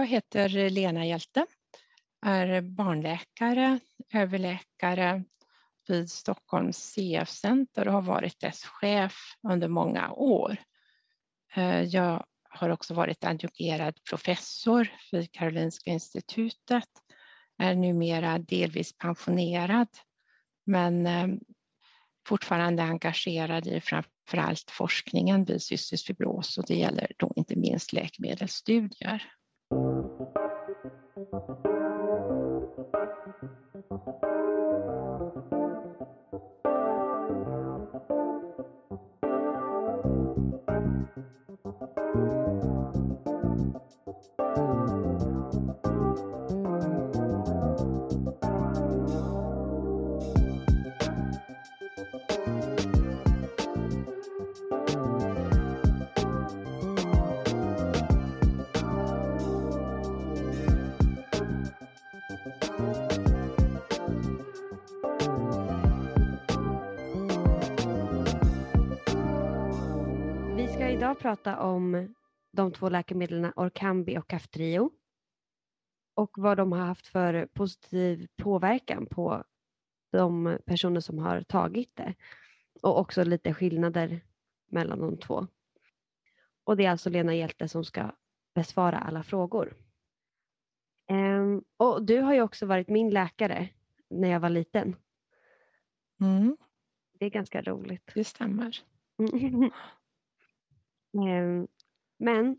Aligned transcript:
Jag 0.00 0.06
heter 0.06 0.70
Lena 0.70 1.06
Hjälte, 1.06 1.46
är 2.26 2.60
barnläkare, 2.60 3.78
överläkare 4.14 5.24
vid 5.88 6.10
Stockholms 6.10 6.76
CF-center 6.76 7.88
och 7.88 7.94
har 7.94 8.02
varit 8.02 8.40
dess 8.40 8.64
chef 8.64 9.14
under 9.48 9.68
många 9.68 10.12
år. 10.12 10.56
Eh, 11.54 11.82
jag 11.82 12.24
har 12.42 12.68
också 12.68 12.94
varit 12.94 13.24
adjungerad 13.24 13.98
professor 14.10 14.88
vid 15.12 15.32
Karolinska 15.32 15.90
institutet, 15.90 16.88
är 17.58 17.74
numera 17.74 18.38
delvis 18.38 18.98
pensionerad 18.98 19.88
men 20.66 21.06
eh, 21.06 21.28
fortfarande 22.26 22.82
engagerad 22.82 23.66
i 23.66 23.80
framförallt 23.80 24.70
forskningen 24.70 25.44
vid 25.44 25.62
cystisk 25.62 26.06
fibros 26.06 26.58
och 26.58 26.64
det 26.66 26.74
gäller 26.74 27.12
då 27.16 27.32
inte 27.36 27.56
minst 27.56 27.92
läkemedelsstudier. 27.92 29.32
Thank 31.32 31.42
you. 35.52 35.69
Prata 71.20 71.58
om 71.58 72.14
de 72.52 72.72
två 72.72 72.88
läkemedlen 72.88 73.52
Orkambi 73.56 74.18
och 74.18 74.28
Kaftrio 74.28 74.90
och 76.14 76.30
vad 76.38 76.56
de 76.56 76.72
har 76.72 76.86
haft 76.86 77.06
för 77.06 77.46
positiv 77.46 78.28
påverkan 78.36 79.06
på 79.06 79.44
de 80.12 80.58
personer 80.66 81.00
som 81.00 81.18
har 81.18 81.42
tagit 81.42 81.96
det 81.96 82.14
och 82.82 82.98
också 82.98 83.24
lite 83.24 83.54
skillnader 83.54 84.20
mellan 84.66 84.98
de 84.98 85.18
två. 85.18 85.46
Och 86.64 86.76
det 86.76 86.84
är 86.84 86.90
alltså 86.90 87.10
Lena 87.10 87.34
Hjälte 87.34 87.68
som 87.68 87.84
ska 87.84 88.12
besvara 88.54 88.98
alla 88.98 89.22
frågor. 89.22 89.76
Um, 91.10 91.64
och 91.76 92.04
du 92.04 92.20
har 92.20 92.34
ju 92.34 92.42
också 92.42 92.66
varit 92.66 92.88
min 92.88 93.10
läkare 93.10 93.68
när 94.10 94.28
jag 94.28 94.40
var 94.40 94.50
liten. 94.50 94.96
Mm. 96.20 96.56
Det 97.18 97.26
är 97.26 97.30
ganska 97.30 97.62
roligt. 97.62 98.10
Det 98.14 98.24
stämmer. 98.24 98.78
Ehm, 101.14 101.68
men 102.18 102.56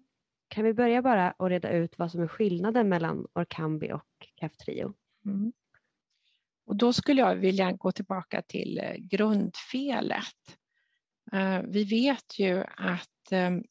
kan 0.47 0.63
vi 0.63 0.73
börja 0.73 1.01
bara 1.01 1.31
och 1.31 1.49
reda 1.49 1.71
ut 1.71 1.97
vad 1.97 2.11
som 2.11 2.21
är 2.21 2.27
skillnaden 2.27 2.89
mellan 2.89 3.27
Orkambi 3.33 3.91
och 3.91 4.27
Kaftrio? 4.35 4.93
Mm. 5.25 5.53
Och 6.65 6.75
då 6.75 6.93
skulle 6.93 7.21
jag 7.21 7.35
vilja 7.35 7.71
gå 7.71 7.91
tillbaka 7.91 8.41
till 8.41 8.77
eh, 8.77 8.95
grundfelet. 8.95 10.57
Eh, 11.31 11.61
vi 11.61 11.83
vet 11.83 12.39
ju 12.39 12.63
att 12.77 13.31
ehm, 13.31 13.63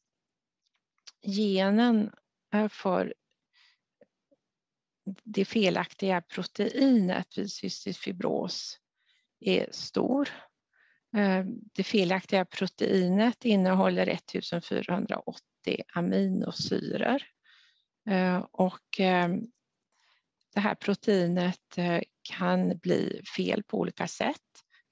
genen 1.21 2.11
eh, 2.53 2.67
för 2.67 3.13
det 5.23 5.45
felaktiga 5.45 6.21
proteinet 6.21 7.37
vid 7.37 7.51
cystisk 7.51 7.99
fibros 7.99 8.79
är 9.39 9.69
stor 9.71 10.29
det 11.73 11.83
felaktiga 11.83 12.45
proteinet 12.45 13.45
innehåller 13.45 14.07
1480 14.07 15.37
aminosyror 15.93 17.21
eh, 18.09 18.45
och 18.51 18.99
eh, 18.99 19.29
det 20.53 20.59
här 20.59 20.75
proteinet 20.75 21.77
kan 22.29 22.77
bli 22.77 23.21
fel 23.37 23.63
på 23.63 23.77
olika 23.79 24.07
sätt 24.07 24.37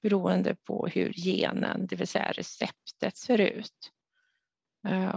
beroende 0.02 0.54
på 0.54 0.86
hur 0.86 1.12
genen, 1.12 1.86
det 1.86 1.96
vill 1.96 2.08
säga 2.08 2.32
receptet, 2.32 3.16
ser 3.16 3.40
ut. 3.40 3.92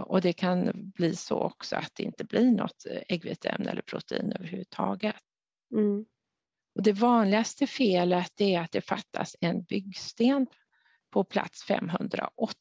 Och 0.06 0.20
det 0.20 0.32
kan 0.32 0.70
bli 0.74 1.16
så 1.16 1.38
också 1.38 1.76
att 1.76 1.90
det 1.94 2.02
inte 2.02 2.24
blir 2.24 2.50
något 2.50 2.86
äggviteämne 3.08 3.70
eller 3.70 3.82
protein 3.82 4.32
överhuvudtaget. 4.32 5.16
Mm. 5.74 6.04
Och 6.74 6.82
det 6.82 6.92
vanligaste 6.92 7.66
felet 7.66 8.40
är 8.40 8.60
att 8.60 8.72
det 8.72 8.80
fattas 8.80 9.36
en 9.40 9.62
byggsten 9.62 10.46
på 11.14 11.24
plats 11.24 11.64
508. 11.64 12.54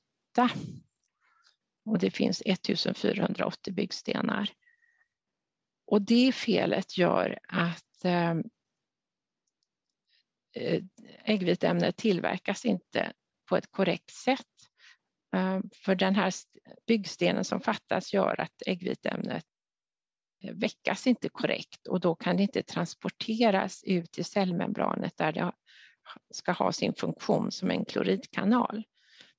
Och 1.85 1.99
det 1.99 2.11
finns 2.11 2.41
1480 2.45 3.73
byggstenar. 3.73 4.49
Och 5.85 6.01
det 6.01 6.31
felet 6.31 6.97
gör 6.97 7.39
att 7.47 8.05
eh, 8.05 8.35
eh, 10.55 10.83
äggviteämnet 11.23 11.97
tillverkas 11.97 12.65
inte 12.65 13.13
på 13.49 13.57
ett 13.57 13.71
korrekt 13.71 14.11
sätt. 14.11 14.55
Eh, 15.35 15.59
för 15.75 15.95
den 15.95 16.15
här 16.15 16.33
byggstenen 16.87 17.43
som 17.43 17.61
fattas 17.61 18.13
gör 18.13 18.39
att 18.41 18.63
äggviteämnet 18.65 19.45
väckas 20.53 21.07
inte 21.07 21.29
korrekt 21.29 21.87
och 21.87 21.99
då 21.99 22.15
kan 22.15 22.37
det 22.37 22.43
inte 22.43 22.63
transporteras 22.63 23.83
ut 23.83 24.19
i 24.19 24.23
cellmembranet 24.23 25.17
där 25.17 25.31
det 25.31 25.51
ska 26.33 26.51
ha 26.51 26.71
sin 26.71 26.93
funktion 26.93 27.51
som 27.51 27.71
en 27.71 27.85
kloridkanal. 27.85 28.83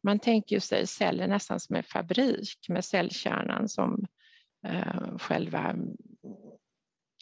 Man 0.02 0.18
tänker 0.18 0.60
sig 0.60 0.86
celler 0.86 1.26
nästan 1.26 1.60
som 1.60 1.76
en 1.76 1.82
fabrik 1.82 2.68
med 2.68 2.84
cellkärnan 2.84 3.68
som 3.68 4.06
eh, 4.66 5.18
själva 5.18 5.76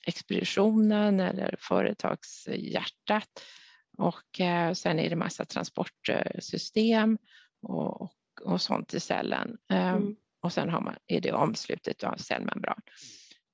expeditionen 0.06 1.20
eller 1.20 1.56
företagshjärtat 1.58 3.42
och 3.98 4.40
eh, 4.40 4.72
sen 4.72 4.98
är 4.98 5.10
det 5.10 5.16
massa 5.16 5.44
transportsystem 5.44 7.18
och, 7.62 8.02
och, 8.02 8.12
och 8.44 8.60
sånt 8.60 8.94
i 8.94 9.00
cellen. 9.00 9.58
Eh, 9.72 9.88
mm. 9.88 10.16
Och 10.40 10.52
sen 10.52 10.70
har 10.70 10.80
man, 10.80 10.96
är 11.06 11.20
det 11.20 11.32
omslutet 11.32 12.04
av 12.04 12.16
cellmembran. 12.16 12.80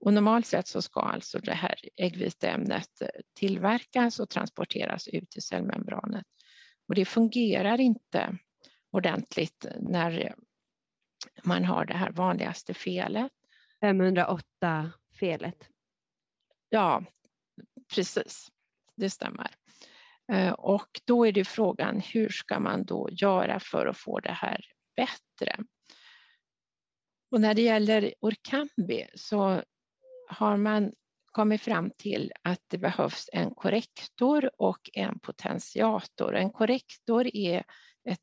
Och 0.01 0.15
normalt 0.15 0.47
sett 0.47 0.69
så 0.69 0.83
ska 0.83 1.01
alltså 1.01 1.39
det 1.39 1.55
här 1.55 1.75
äggviteämnet 1.97 3.01
eh, 3.01 3.09
tillverkas 3.35 4.21
och 4.21 4.31
transporteras 4.31 5.09
ut 5.09 5.37
i 5.37 5.41
cellmembranet. 5.41 6.27
Och 6.89 6.95
det 6.95 7.05
fungerar 7.05 7.81
inte 7.81 8.39
ordentligt 8.91 9.67
när 9.81 10.35
man 11.45 11.65
har 11.65 11.85
det 11.85 11.95
här 11.95 12.11
vanligaste 12.11 12.75
felet. 12.75 13.33
508-felet. 13.85 15.69
Ja, 16.69 17.05
precis. 17.95 18.49
Det 18.97 19.11
stämmer. 19.11 19.51
Eh, 20.33 20.53
och 20.53 21.01
då 21.05 21.27
är 21.27 21.33
det 21.33 21.45
frågan, 21.45 22.01
hur 22.01 22.29
ska 22.29 22.61
man 22.61 22.85
då 22.85 23.09
göra 23.13 23.61
för 23.61 23.87
att 23.87 23.99
få 23.99 24.21
det 24.21 24.33
här 24.33 24.65
bättre? 24.97 25.57
Och 27.31 27.41
när 27.41 27.55
det 27.55 27.63
gäller 27.63 28.15
Orkambi 28.21 29.07
så 29.15 29.63
har 30.29 30.57
man 30.57 30.93
kommit 31.33 31.63
fram 31.63 31.91
till 31.97 32.33
att 32.43 32.63
det 32.69 32.79
behövs 32.79 33.31
en 33.33 33.55
korrektor 33.55 34.51
och 34.59 34.91
en 34.93 35.19
potentiator. 35.19 36.35
En 36.37 36.51
korrektor 36.51 37.27
är 37.37 37.65
ett, 38.05 38.21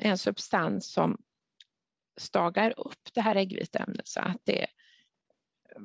en 0.00 0.18
substans 0.18 0.92
som 0.92 1.18
stagar 2.20 2.78
upp 2.78 3.14
det 3.14 3.20
här 3.20 3.36
äggviteämnet 3.36 4.08
så 4.08 4.20
att 4.20 4.40
det 4.44 4.62
eh, 4.62 5.82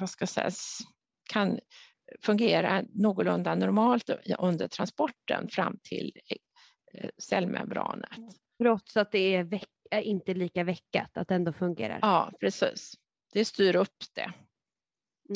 vad 0.00 0.10
ska 0.10 0.22
jag 0.22 0.28
säga, 0.28 0.50
kan 1.30 1.58
fungera 2.22 2.84
någorlunda 2.94 3.54
normalt 3.54 4.10
under 4.38 4.68
transporten 4.68 5.48
fram 5.48 5.78
till 5.82 6.12
eh, 6.94 7.10
cellmembranet. 7.18 8.10
Trots 8.62 8.96
att 8.96 9.12
det 9.12 9.34
är 9.34 9.44
veck, 9.44 9.68
inte 10.02 10.34
lika 10.34 10.64
veckat, 10.64 11.16
att 11.16 11.28
det 11.28 11.34
ändå 11.34 11.52
fungerar? 11.52 11.98
Ja, 12.02 12.32
precis 12.40 12.94
det 13.36 13.44
styr 13.44 13.76
upp 13.76 14.04
det. 14.14 14.32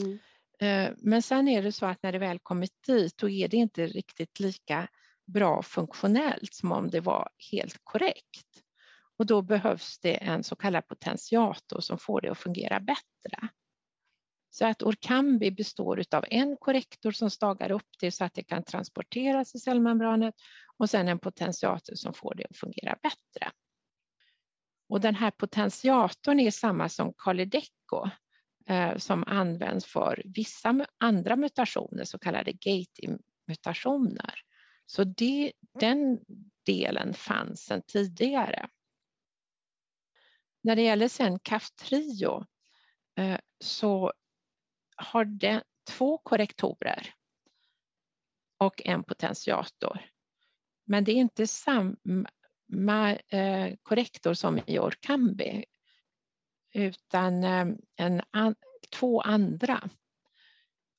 Mm. 0.00 0.18
Eh, 0.60 0.94
men 0.98 1.22
sen 1.22 1.48
är 1.48 1.62
det 1.62 1.72
så 1.72 1.86
att 1.86 2.02
när 2.02 2.12
det 2.12 2.18
väl 2.18 2.38
kommit 2.38 2.82
dit 2.86 3.18
då 3.18 3.28
är 3.28 3.48
det 3.48 3.56
inte 3.56 3.86
riktigt 3.86 4.40
lika 4.40 4.88
bra 5.26 5.62
funktionellt 5.62 6.54
som 6.54 6.72
om 6.72 6.90
det 6.90 7.00
var 7.00 7.30
helt 7.52 7.80
korrekt. 7.84 8.62
Och 9.18 9.26
då 9.26 9.42
behövs 9.42 9.98
det 9.98 10.14
en 10.14 10.44
så 10.44 10.56
kallad 10.56 10.86
potentiator 10.86 11.80
som 11.80 11.98
får 11.98 12.20
det 12.20 12.28
att 12.28 12.38
fungera 12.38 12.80
bättre. 12.80 13.48
Så 14.50 14.66
att 14.66 14.82
Orkambi 14.82 15.50
består 15.50 16.04
av 16.10 16.24
en 16.30 16.56
korrektor 16.56 17.10
som 17.10 17.30
stagar 17.30 17.70
upp 17.70 17.88
det 18.00 18.12
så 18.12 18.24
att 18.24 18.34
det 18.34 18.42
kan 18.42 18.64
transporteras 18.64 19.54
i 19.54 19.58
cellmembranet 19.58 20.34
och 20.76 20.90
sen 20.90 21.08
en 21.08 21.18
potentiator 21.18 21.94
som 21.94 22.14
får 22.14 22.34
det 22.34 22.46
att 22.50 22.56
fungera 22.56 22.98
bättre. 23.02 23.52
Och 24.90 25.00
den 25.00 25.14
här 25.14 25.30
potentiatorn 25.30 26.40
är 26.40 26.50
samma 26.50 26.88
som 26.88 27.12
Kalydeco 27.18 28.10
eh, 28.66 28.96
som 28.96 29.24
används 29.26 29.86
för 29.86 30.22
vissa 30.24 30.86
andra 30.98 31.36
mutationer, 31.36 32.04
så 32.04 32.18
kallade 32.18 32.52
gating-mutationer. 32.52 34.34
Så 34.86 35.04
det, 35.04 35.52
den 35.80 36.20
delen 36.66 37.14
fanns 37.14 37.60
sedan 37.64 37.82
tidigare. 37.86 38.68
När 40.62 40.76
det 40.76 40.82
gäller 40.82 41.08
sen 41.08 41.38
Kaftrio 41.38 42.46
eh, 43.16 43.38
så 43.60 44.12
har 44.96 45.24
den 45.24 45.62
två 45.88 46.18
korrektorer 46.18 47.14
och 48.58 48.82
en 48.84 49.04
potentiator. 49.04 50.10
Men 50.84 51.04
det 51.04 51.12
är 51.12 51.16
inte 51.16 51.46
samma 51.46 51.96
korrektor 53.82 54.34
som 54.34 54.60
i 54.66 54.78
Orkambi 54.78 55.64
utan 56.74 57.44
eh, 57.44 57.66
en, 57.96 58.22
två 58.92 59.20
andra. 59.20 59.90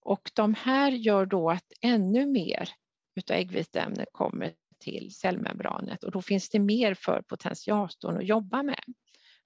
Och 0.01 0.31
de 0.33 0.53
här 0.53 0.91
gör 0.91 1.25
då 1.25 1.49
att 1.49 1.71
ännu 1.81 2.25
mer 2.25 2.69
utav 3.15 3.37
äggviteämne 3.37 4.05
kommer 4.11 4.53
till 4.79 5.15
cellmembranet 5.15 6.03
och 6.03 6.11
då 6.11 6.21
finns 6.21 6.49
det 6.49 6.59
mer 6.59 6.93
för 6.93 7.21
potentiatorn 7.21 8.17
att 8.17 8.27
jobba 8.27 8.63
med 8.63 8.83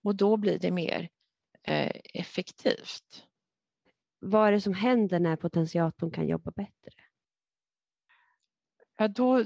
och 0.03 0.15
då 0.15 0.37
blir 0.37 0.59
det 0.59 0.71
mer 0.71 1.09
eh, 1.63 1.91
effektivt. 2.13 3.25
Vad 4.19 4.47
är 4.47 4.51
det 4.51 4.61
som 4.61 4.73
händer 4.73 5.19
när 5.19 5.35
potentiatorn 5.35 6.11
kan 6.11 6.27
jobba 6.27 6.51
bättre? 6.51 6.91
Ja, 8.97 9.07
då, 9.07 9.39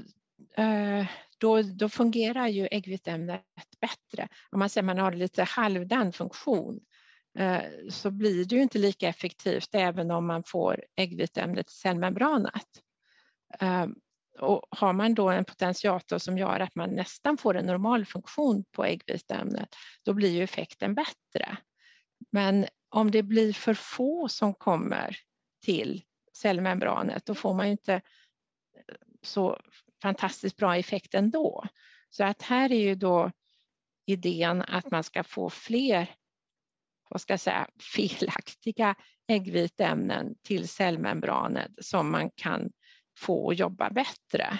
eh, 0.56 1.06
då, 1.40 1.62
då 1.62 1.88
fungerar 1.88 2.48
ju 2.48 2.68
äggviteämnet 2.70 3.42
bättre. 3.80 4.28
Om 4.50 4.58
man 4.58 4.68
säger 4.68 4.84
man 4.84 4.98
har 4.98 5.12
lite 5.12 5.42
halvdan 5.42 6.12
funktion 6.12 6.80
eh, 7.38 7.62
så 7.90 8.10
blir 8.10 8.44
det 8.44 8.54
ju 8.54 8.62
inte 8.62 8.78
lika 8.78 9.08
effektivt 9.08 9.74
även 9.74 10.10
om 10.10 10.26
man 10.26 10.44
får 10.46 10.84
äggviteämnet 10.96 11.70
i 11.70 11.72
cellmembranet. 11.72 12.66
Eh, 13.60 13.86
och 14.38 14.66
har 14.70 14.92
man 14.92 15.14
då 15.14 15.30
en 15.30 15.44
potentiator 15.44 16.18
som 16.18 16.38
gör 16.38 16.60
att 16.60 16.74
man 16.74 16.90
nästan 16.90 17.38
får 17.38 17.56
en 17.56 17.66
normal 17.66 18.06
funktion 18.06 18.64
på 18.72 18.84
äggviteämnet, 18.84 19.76
då 20.02 20.12
blir 20.12 20.30
ju 20.30 20.42
effekten 20.42 20.94
bättre. 20.94 21.56
Men 22.32 22.66
om 22.88 23.10
det 23.10 23.22
blir 23.22 23.52
för 23.52 23.74
få 23.74 24.28
som 24.28 24.54
kommer 24.54 25.16
till 25.64 26.02
cellmembranet, 26.36 27.26
då 27.26 27.34
får 27.34 27.54
man 27.54 27.66
ju 27.66 27.72
inte 27.72 28.00
så 29.22 29.58
fantastiskt 30.02 30.56
bra 30.56 30.76
effekt 30.76 31.14
ändå. 31.14 31.64
Så 32.10 32.24
att 32.24 32.42
här 32.42 32.72
är 32.72 32.80
ju 32.80 32.94
då 32.94 33.30
idén 34.06 34.62
att 34.62 34.90
man 34.90 35.04
ska 35.04 35.24
få 35.24 35.50
fler 35.50 36.14
vad 37.10 37.20
ska 37.20 37.32
jag 37.32 37.40
säga, 37.40 37.68
felaktiga 37.94 38.94
äggviteämnen 39.28 40.34
till 40.42 40.68
cellmembranet 40.68 41.70
som 41.80 42.10
man 42.10 42.30
kan 42.30 42.72
få 43.18 43.52
jobba 43.52 43.90
bättre. 43.90 44.58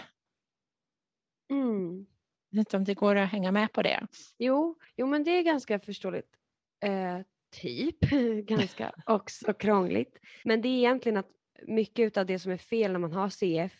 Mm. 1.50 2.06
Jag 2.50 2.58
vet 2.58 2.66
inte 2.68 2.76
om 2.76 2.84
det 2.84 2.94
går 2.94 3.16
att 3.16 3.30
hänga 3.30 3.52
med 3.52 3.72
på 3.72 3.82
det. 3.82 4.06
Jo, 4.38 4.78
jo 4.96 5.06
men 5.06 5.24
det 5.24 5.30
är 5.30 5.42
ganska 5.42 5.80
förståeligt. 5.80 6.36
Eh, 6.84 7.20
typ, 7.62 8.00
ganska 8.44 8.94
också 9.06 9.52
krångligt. 9.52 10.18
Men 10.44 10.62
det 10.62 10.68
är 10.68 10.78
egentligen 10.78 11.18
att 11.18 11.30
mycket 11.66 12.16
av 12.16 12.26
det 12.26 12.38
som 12.38 12.52
är 12.52 12.56
fel 12.56 12.92
när 12.92 12.98
man 12.98 13.12
har 13.12 13.28
CF, 13.28 13.72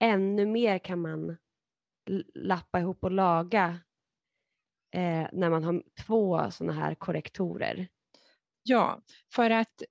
ännu 0.00 0.46
mer 0.46 0.78
kan 0.78 1.00
man 1.00 1.36
lappa 2.34 2.80
ihop 2.80 3.04
och 3.04 3.10
laga 3.10 3.80
eh, 4.94 5.26
när 5.32 5.50
man 5.50 5.64
har 5.64 5.82
två 6.06 6.50
sådana 6.50 6.72
här 6.72 6.94
korrektorer. 6.94 7.88
Ja, 8.62 9.02
för 9.34 9.50
att 9.50 9.82
eh, 9.82 9.86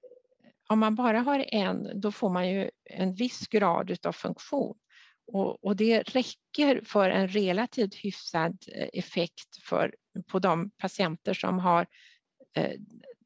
om 0.70 0.80
man 0.80 0.96
bara 0.96 1.20
har 1.20 1.46
en, 1.48 2.02
då 2.02 2.12
får 2.12 2.30
man 2.30 2.50
ju 2.50 2.70
en 2.84 3.14
viss 3.14 3.48
grad 3.48 3.98
av 4.06 4.12
funktion. 4.12 4.78
Och, 5.32 5.64
och, 5.64 5.76
det 5.76 6.02
räcker 6.02 6.82
för 6.86 7.10
en 7.10 7.28
relativt 7.28 7.96
hyfsad 7.96 8.58
eh, 8.74 8.90
effekt 8.94 9.58
för, 9.64 9.96
på 10.28 10.40
de 10.40 10.70
patienter 10.70 11.34
som 11.34 11.60
har 11.60 11.88
eh, 12.56 12.72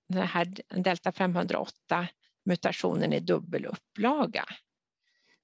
den 0.09 0.27
här 0.27 0.53
delta 0.83 1.11
508 1.11 2.07
mutationen 2.45 3.13
i 3.13 3.19
dubbel 3.19 3.65
upplaga. 3.65 4.45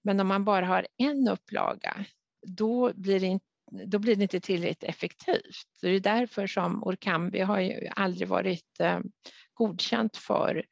Men 0.07 0.19
om 0.19 0.27
man 0.27 0.45
bara 0.45 0.65
har 0.65 0.87
en 0.97 1.27
upplaga, 1.27 2.05
då 2.47 2.93
blir 2.95 3.19
det 3.19 3.25
inte 3.25 3.45
då 3.85 3.99
blir 3.99 4.15
det 4.15 4.23
inte 4.23 4.39
tillräckligt 4.39 4.83
effektivt. 4.83 5.67
Det 5.81 5.89
är 5.89 5.99
därför 5.99 6.47
som 6.47 6.83
Orkambi 6.83 7.39
har 7.39 7.59
ju 7.59 7.87
aldrig 7.95 8.27
varit 8.27 8.79
eh, 8.79 8.99
godkänt 9.53 10.17
för 10.17 10.65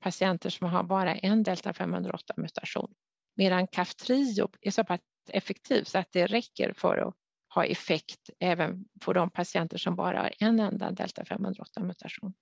patienter 0.00 0.50
som 0.50 0.68
har 0.68 0.82
bara 0.82 1.14
en 1.14 1.42
delta 1.42 1.72
508 1.72 2.34
mutation. 2.36 2.94
Medan 3.36 3.66
Kaftrio 3.66 4.48
är 4.60 4.70
så 4.70 4.84
pass 4.84 5.00
effektiv 5.30 5.84
så 5.84 5.98
att 5.98 6.12
det 6.12 6.26
räcker 6.26 6.72
för 6.76 6.96
att 6.98 7.14
ha 7.54 7.64
effekt 7.64 8.30
även 8.38 8.84
på 9.00 9.12
de 9.12 9.30
patienter 9.30 9.78
som 9.78 9.96
bara 9.96 10.18
har 10.18 10.32
en 10.38 10.60
enda 10.60 10.90
delta 10.90 11.24
508 11.24 11.80
mutation. 11.80 12.32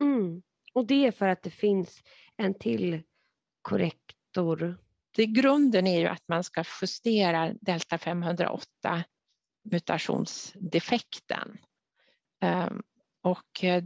Mm. 0.00 0.42
Och 0.74 0.86
det 0.86 1.06
är 1.06 1.12
för 1.12 1.28
att 1.28 1.42
det 1.42 1.50
finns 1.50 2.02
en 2.36 2.54
till 2.54 3.02
korrektor? 3.62 4.78
Det 5.14 5.26
grunden 5.26 5.86
är 5.86 6.00
ju 6.00 6.06
att 6.06 6.28
man 6.28 6.44
ska 6.44 6.64
justera 6.82 7.54
delta 7.60 7.98
508 7.98 9.04
mutationsdefekten. 9.70 11.58
Ehm, 12.40 12.82
och 13.22 13.64
eh, 13.64 13.82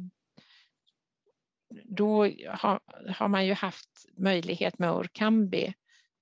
då 1.84 2.24
har, 2.48 2.80
har, 3.08 3.28
man 3.28 3.46
ju 3.46 3.52
haft 3.52 4.06
möjlighet 4.16 4.78
med 4.78 4.92
Orkambi 4.92 5.74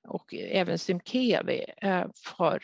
och 0.08 0.34
även 0.34 0.78
Symkevi 0.78 1.64
eh, 1.82 2.06
för 2.16 2.62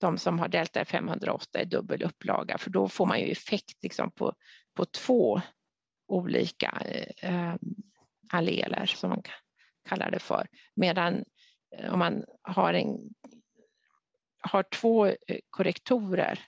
de 0.00 0.18
som 0.18 0.38
har 0.38 0.48
delta 0.48 0.84
508 0.84 1.62
i 1.62 1.64
dubbel 1.64 2.02
upplaga 2.02 2.58
för 2.58 2.70
då 2.70 2.88
får 2.88 3.06
man 3.06 3.20
ju 3.20 3.30
effekt 3.30 3.82
liksom 3.82 4.10
på, 4.10 4.34
på 4.74 4.84
två 4.84 5.40
olika 6.08 6.82
eh, 6.84 7.30
eh 7.30 7.54
alleler 8.30 8.86
som 8.86 9.10
man 9.10 9.22
kallar 9.88 10.10
det 10.10 10.18
för. 10.18 10.46
Medan 10.74 11.24
om 11.90 11.98
man 11.98 12.24
har, 12.42 12.74
en, 12.74 12.98
har 14.40 14.62
två 14.62 15.06
eh, 15.06 15.14
korrektorer 15.50 16.40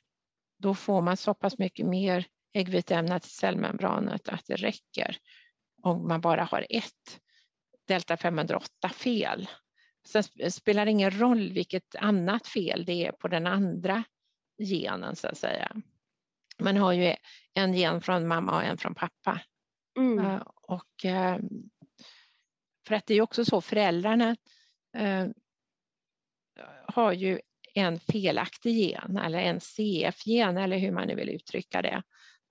då 0.58 0.74
får 0.74 1.02
man 1.02 1.16
så 1.16 1.34
pass 1.34 1.58
mycket 1.58 1.86
mer 1.86 2.26
äggviteämne 2.52 3.20
till 3.20 3.30
cellmembranet 3.30 4.28
att 4.28 4.46
det 4.46 4.56
räcker 4.56 5.16
om 5.82 6.08
man 6.08 6.20
bara 6.20 6.44
har 6.44 6.66
ett 6.70 7.20
delta 7.86 8.16
508 8.16 8.88
fel. 8.88 9.48
Sen 10.06 10.50
spelar 10.50 10.84
det 10.84 10.90
ingen 10.90 11.20
roll 11.20 11.52
vilket 11.52 11.96
annat 11.96 12.46
fel 12.46 12.84
det 12.84 13.06
är 13.06 13.12
på 13.12 13.28
den 13.28 13.46
andra 13.46 14.04
genen 14.58 15.16
så 15.16 15.28
att 15.28 15.38
säga. 15.38 15.76
Man 16.58 16.76
har 16.76 16.92
ju 16.92 17.14
en 17.54 17.74
gen 17.74 18.00
från 18.00 18.28
mamma 18.28 18.56
och 18.56 18.64
en 18.64 18.78
från 18.78 18.94
pappa. 18.94 19.40
Mm. 19.98 20.26
Uh, 20.26 20.42
och 20.54 21.04
för 22.86 22.94
att 22.94 23.06
det 23.06 23.14
är 23.14 23.20
också 23.20 23.44
så 23.44 23.60
föräldrarna 23.60 24.36
har 26.86 27.12
ju 27.12 27.40
en 27.74 28.00
felaktig 28.00 28.72
gen 28.72 29.16
eller 29.16 29.38
en 29.38 29.60
CF-gen 29.60 30.56
eller 30.56 30.78
hur 30.78 30.92
man 30.92 31.08
nu 31.08 31.14
vill 31.14 31.28
uttrycka 31.28 31.82
det. 31.82 32.02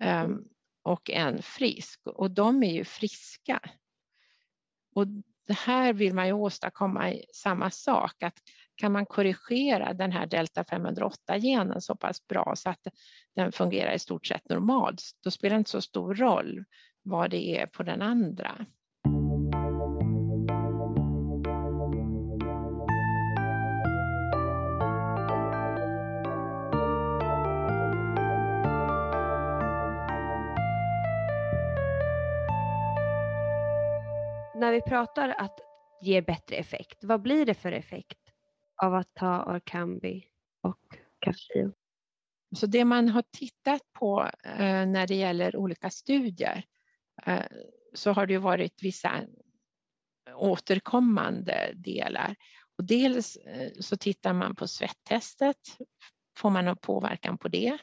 Um, 0.03 0.47
och 0.83 1.09
en 1.09 1.41
frisk 1.41 1.99
och 2.05 2.31
de 2.31 2.63
är 2.63 2.73
ju 2.73 2.83
friska. 2.83 3.59
Och 4.95 5.07
det 5.47 5.57
här 5.57 5.93
vill 5.93 6.13
man 6.13 6.27
ju 6.27 6.33
åstadkomma 6.33 7.13
samma 7.33 7.71
sak, 7.71 8.23
att 8.23 8.39
kan 8.75 8.91
man 8.91 9.05
korrigera 9.05 9.93
den 9.93 10.11
här 10.11 10.25
delta 10.25 10.63
508-genen 10.63 11.81
så 11.81 11.95
pass 11.95 12.27
bra 12.27 12.53
så 12.55 12.69
att 12.69 12.87
den 13.35 13.51
fungerar 13.51 13.93
i 13.93 13.99
stort 13.99 14.27
sett 14.27 14.49
normalt, 14.49 15.01
då 15.23 15.31
spelar 15.31 15.55
det 15.55 15.59
inte 15.59 15.71
så 15.71 15.81
stor 15.81 16.15
roll 16.15 16.65
vad 17.01 17.29
det 17.29 17.59
är 17.59 17.65
på 17.65 17.83
den 17.83 18.01
andra. 18.01 18.65
När 34.69 34.75
vi 34.75 34.81
pratar 34.81 35.29
att 35.29 35.59
ge 36.01 36.21
bättre 36.21 36.55
effekt, 36.55 37.03
vad 37.03 37.21
blir 37.21 37.45
det 37.45 37.53
för 37.53 37.71
effekt 37.71 38.19
av 38.83 38.95
att 38.95 39.13
ta 39.13 39.43
Orkambi 39.43 40.25
och 40.61 40.79
Kaftrio? 41.19 41.73
Så 42.55 42.65
det 42.65 42.85
man 42.85 43.09
har 43.09 43.23
tittat 43.31 43.81
på 43.93 44.29
eh, 44.43 44.85
när 44.85 45.07
det 45.07 45.15
gäller 45.15 45.55
olika 45.55 45.89
studier 45.89 46.63
eh, 47.25 47.45
så 47.93 48.11
har 48.11 48.25
det 48.25 48.33
ju 48.33 48.39
varit 48.39 48.83
vissa 48.83 49.11
återkommande 50.35 51.71
delar. 51.75 52.35
Och 52.77 52.83
dels 52.83 53.35
eh, 53.35 53.71
så 53.79 53.97
tittar 53.97 54.33
man 54.33 54.55
på 54.55 54.67
svettestet, 54.67 55.77
får 56.37 56.49
man 56.49 56.65
någon 56.65 56.77
påverkan 56.77 57.37
på 57.37 57.47
det? 57.47 57.77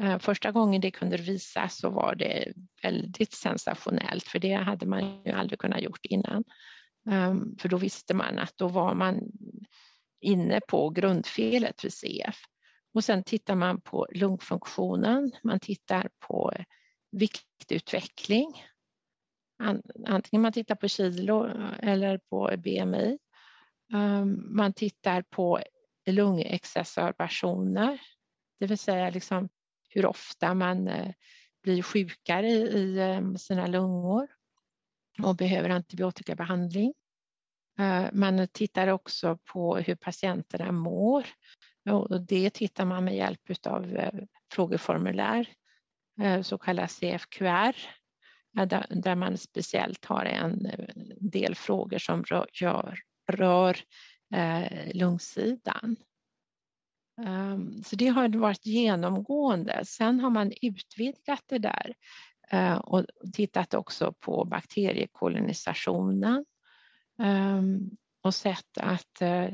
Eh, 0.00 0.18
första 0.18 0.52
gången 0.52 0.80
det 0.80 0.90
kunde 0.90 1.16
visas 1.16 1.78
så 1.78 1.90
var 1.90 2.14
det 2.14 2.52
väldigt 2.82 3.32
sensationellt 3.32 4.24
för 4.24 4.38
det 4.38 4.54
hade 4.54 4.86
man 4.86 5.22
ju 5.24 5.32
aldrig 5.32 5.58
kunnat 5.58 5.82
gjort 5.82 6.06
innan. 6.06 6.44
Ehm, 7.10 7.56
för 7.58 7.68
då 7.68 7.76
visste 7.76 8.14
man 8.14 8.38
att 8.38 8.56
då 8.56 8.68
var 8.68 8.94
man 8.94 9.20
inne 10.20 10.60
på 10.68 10.90
grundfelet 10.90 11.84
vid 11.84 11.92
CF. 11.92 12.36
Och 12.94 13.04
sen 13.04 13.24
tittar 13.24 13.54
man 13.54 13.80
på 13.80 14.06
lungfunktionen, 14.10 15.32
man 15.42 15.60
tittar 15.60 16.10
på 16.18 16.52
viktutveckling. 17.10 18.64
Antingen 20.06 20.42
man 20.42 20.52
tittar 20.52 20.74
på 20.74 20.88
kilo 20.88 21.46
eller 21.82 22.18
på 22.18 22.54
BMI. 22.58 23.18
Ehm, 23.94 24.56
man 24.56 24.72
tittar 24.72 25.22
på 25.22 25.60
lungexacerbationer, 26.06 28.00
det 28.60 28.66
vill 28.66 28.78
säga 28.78 29.10
liksom 29.10 29.48
hur 29.90 30.06
ofta 30.06 30.54
man 30.54 30.88
eh, 30.88 31.12
blir 31.62 31.82
sjukare 31.82 32.48
i 32.48 32.98
eh, 32.98 33.34
sina 33.34 33.66
lungor 33.66 34.28
och 35.22 35.36
behöver 35.36 35.70
antibiotikabehandling. 35.70 36.94
Eh, 37.78 38.06
man 38.12 38.48
tittar 38.48 38.88
också 38.88 39.38
på 39.44 39.76
hur 39.76 39.94
patienterna 39.94 40.72
mår 40.72 41.26
och 41.90 42.20
det 42.20 42.50
tittar 42.50 42.84
man 42.84 43.04
med 43.04 43.16
hjälp 43.16 43.66
av 43.66 44.10
frågeformulär, 44.52 45.48
så 46.42 46.58
kallad 46.58 46.90
CFQR, 46.90 47.76
där 48.88 49.14
man 49.14 49.38
speciellt 49.38 50.04
har 50.04 50.24
en 50.24 50.70
del 51.20 51.54
frågor 51.54 51.98
som 51.98 52.24
rör, 52.24 52.98
rör 53.32 53.76
lungsidan. 54.92 55.96
Ehm, 57.26 57.82
så 57.82 57.96
det 57.96 58.06
har 58.06 58.28
varit 58.28 58.66
genomgående. 58.66 59.84
Sen 59.84 60.20
har 60.20 60.30
man 60.30 60.52
utvidgat 60.62 61.42
det 61.46 61.58
där 61.58 61.94
eh, 62.50 62.76
och 62.76 63.06
tittat 63.32 63.74
också 63.74 64.14
på 64.20 64.44
bakteriekolonisationen 64.44 66.44
ehm, 67.22 67.90
och 68.22 68.34
sett 68.34 68.78
att 68.78 69.20
eh, 69.20 69.48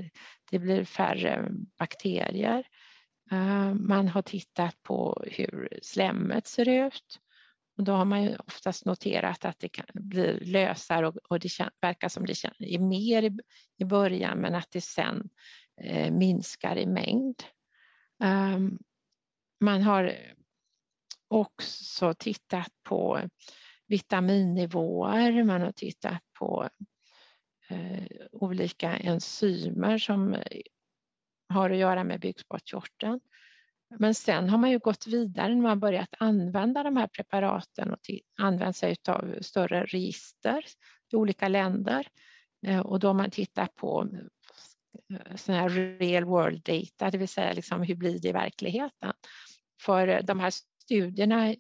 det 0.51 0.59
blir 0.59 0.85
färre 0.85 1.49
bakterier. 1.79 2.67
Ehm, 3.31 3.89
man 3.89 4.09
har 4.09 4.23
tittat 4.23 4.83
på 4.83 5.25
hur 5.31 5.79
slemmet 5.83 6.47
ser 6.47 6.69
ut 6.69 7.21
och 7.79 7.85
då 7.85 7.93
har 7.93 8.05
man 8.05 8.23
ju 8.23 8.37
oftast 8.37 8.85
noterat 8.85 9.45
att 9.45 9.59
det 9.59 9.69
kan 9.69 9.87
bli 9.95 10.39
lösare 10.41 11.13
och, 11.29 11.41
det 11.41 11.49
verkar 11.81 12.09
som 12.09 12.27
det 12.27 12.45
är 12.59 12.79
mer 12.79 13.23
i, 13.79 13.85
början 13.85 14.39
men 14.39 14.55
att 14.55 14.71
det 14.71 14.81
sen 14.81 15.29
eh, 15.81 16.13
minskar 16.13 16.79
i 16.79 16.87
mängd. 16.87 17.43
Ehm, 18.23 18.79
man 19.61 19.83
har 19.83 20.17
också 21.29 22.15
tittat 22.15 22.73
på 22.83 23.21
vitaminnivåer, 23.87 25.45
man 25.45 25.61
har 25.61 25.73
tittat 25.73 26.23
på 26.39 26.69
eh, 27.69 28.05
olika 28.33 28.97
enzymer 28.97 29.99
som 29.99 30.37
har 31.49 31.71
att 31.71 31.77
göra 31.77 32.05
med 32.05 32.21
bukspottkörteln. 32.21 33.21
Men 33.99 34.15
sen 34.15 34.49
har 34.49 34.59
man 34.59 34.71
ju 34.71 34.79
gått 34.79 35.07
vidare 35.07 35.55
när 35.55 35.63
man 35.63 35.81
börjat 35.81 36.15
använda 36.19 36.83
de 36.83 36.97
här 36.97 37.07
preparaten 37.07 37.91
och 37.91 38.01
använt 38.39 38.77
sig 38.77 38.97
av 39.09 39.39
större 39.41 39.85
register 39.85 40.65
i 41.13 41.17
olika 41.17 41.49
länder. 41.49 42.09
Eh, 42.67 42.81
och 42.81 43.01
då 43.01 43.07
har 43.07 43.15
man 43.15 43.31
tittat 43.31 43.75
på 43.75 44.09
Eh, 45.15 45.37
sån 45.37 45.55
här 45.55 45.69
real 45.99 46.25
world 46.25 46.63
data, 46.63 47.11
det 47.11 47.19
vill 47.19 47.29
säga 47.29 47.53
liksom 47.53 47.83
hur 47.83 47.95
blir 47.95 48.19
det 48.19 48.29
i 48.29 48.33
verkligheten? 48.33 49.13
För 49.83 50.09
eh, 50.09 50.23
de 50.25 50.41
här 50.41 50.53
studierna 50.85 51.49
eh, 51.49 51.57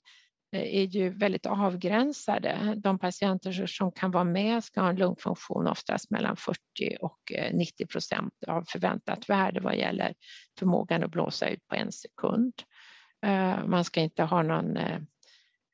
är 0.52 0.84
ju 0.84 1.10
väldigt 1.10 1.46
avgränsade. 1.46 2.74
De 2.76 2.98
patienter 2.98 3.66
som 3.66 3.92
kan 3.92 4.10
vara 4.10 4.24
med 4.24 4.64
ska 4.64 4.80
ha 4.80 4.88
en 4.88 4.96
lungfunktion 4.96 5.66
oftast 5.66 6.10
mellan 6.10 6.36
40 6.36 6.58
och 7.00 7.18
90 7.52 7.86
procent 7.86 8.34
av 8.46 8.64
förväntat 8.68 9.28
värde 9.28 9.60
vad 9.60 9.76
gäller 9.76 10.14
förmågan 10.58 11.04
att 11.04 11.10
blåsa 11.10 11.48
ut 11.48 11.66
på 11.66 11.74
en 11.74 11.92
sekund. 11.92 12.52
Man 13.66 13.84
ska 13.84 14.00
inte 14.00 14.22
ha 14.22 14.42
någon 14.42 14.78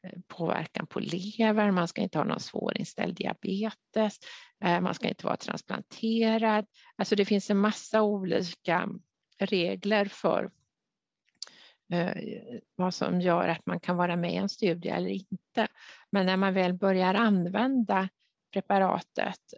Eh, 0.04 0.20
påverkan 0.28 0.86
på 0.86 1.00
lever, 1.00 1.70
man 1.70 1.88
ska 1.88 2.00
inte 2.00 2.18
ha 2.18 2.24
någon 2.24 2.40
svårinställd 2.40 3.16
diabetes, 3.16 4.18
eh, 4.64 4.80
man 4.80 4.94
ska 4.94 5.08
inte 5.08 5.26
vara 5.26 5.36
transplanterad. 5.36 6.66
Alltså 6.96 7.16
det 7.16 7.24
finns 7.24 7.50
en 7.50 7.58
massa 7.58 8.02
olika 8.02 8.88
regler 9.38 10.04
för 10.04 10.50
eh, 11.92 12.16
vad 12.74 12.94
som 12.94 13.20
gör 13.20 13.48
att 13.48 13.66
man 13.66 13.80
kan 13.80 13.96
vara 13.96 14.16
med 14.16 14.32
i 14.32 14.36
en 14.36 14.48
studie 14.48 14.88
eller 14.88 15.10
inte. 15.10 15.68
Men 16.10 16.26
när 16.26 16.36
man 16.36 16.54
väl 16.54 16.74
börjar 16.74 17.14
använda 17.14 18.08
preparatet 18.52 19.54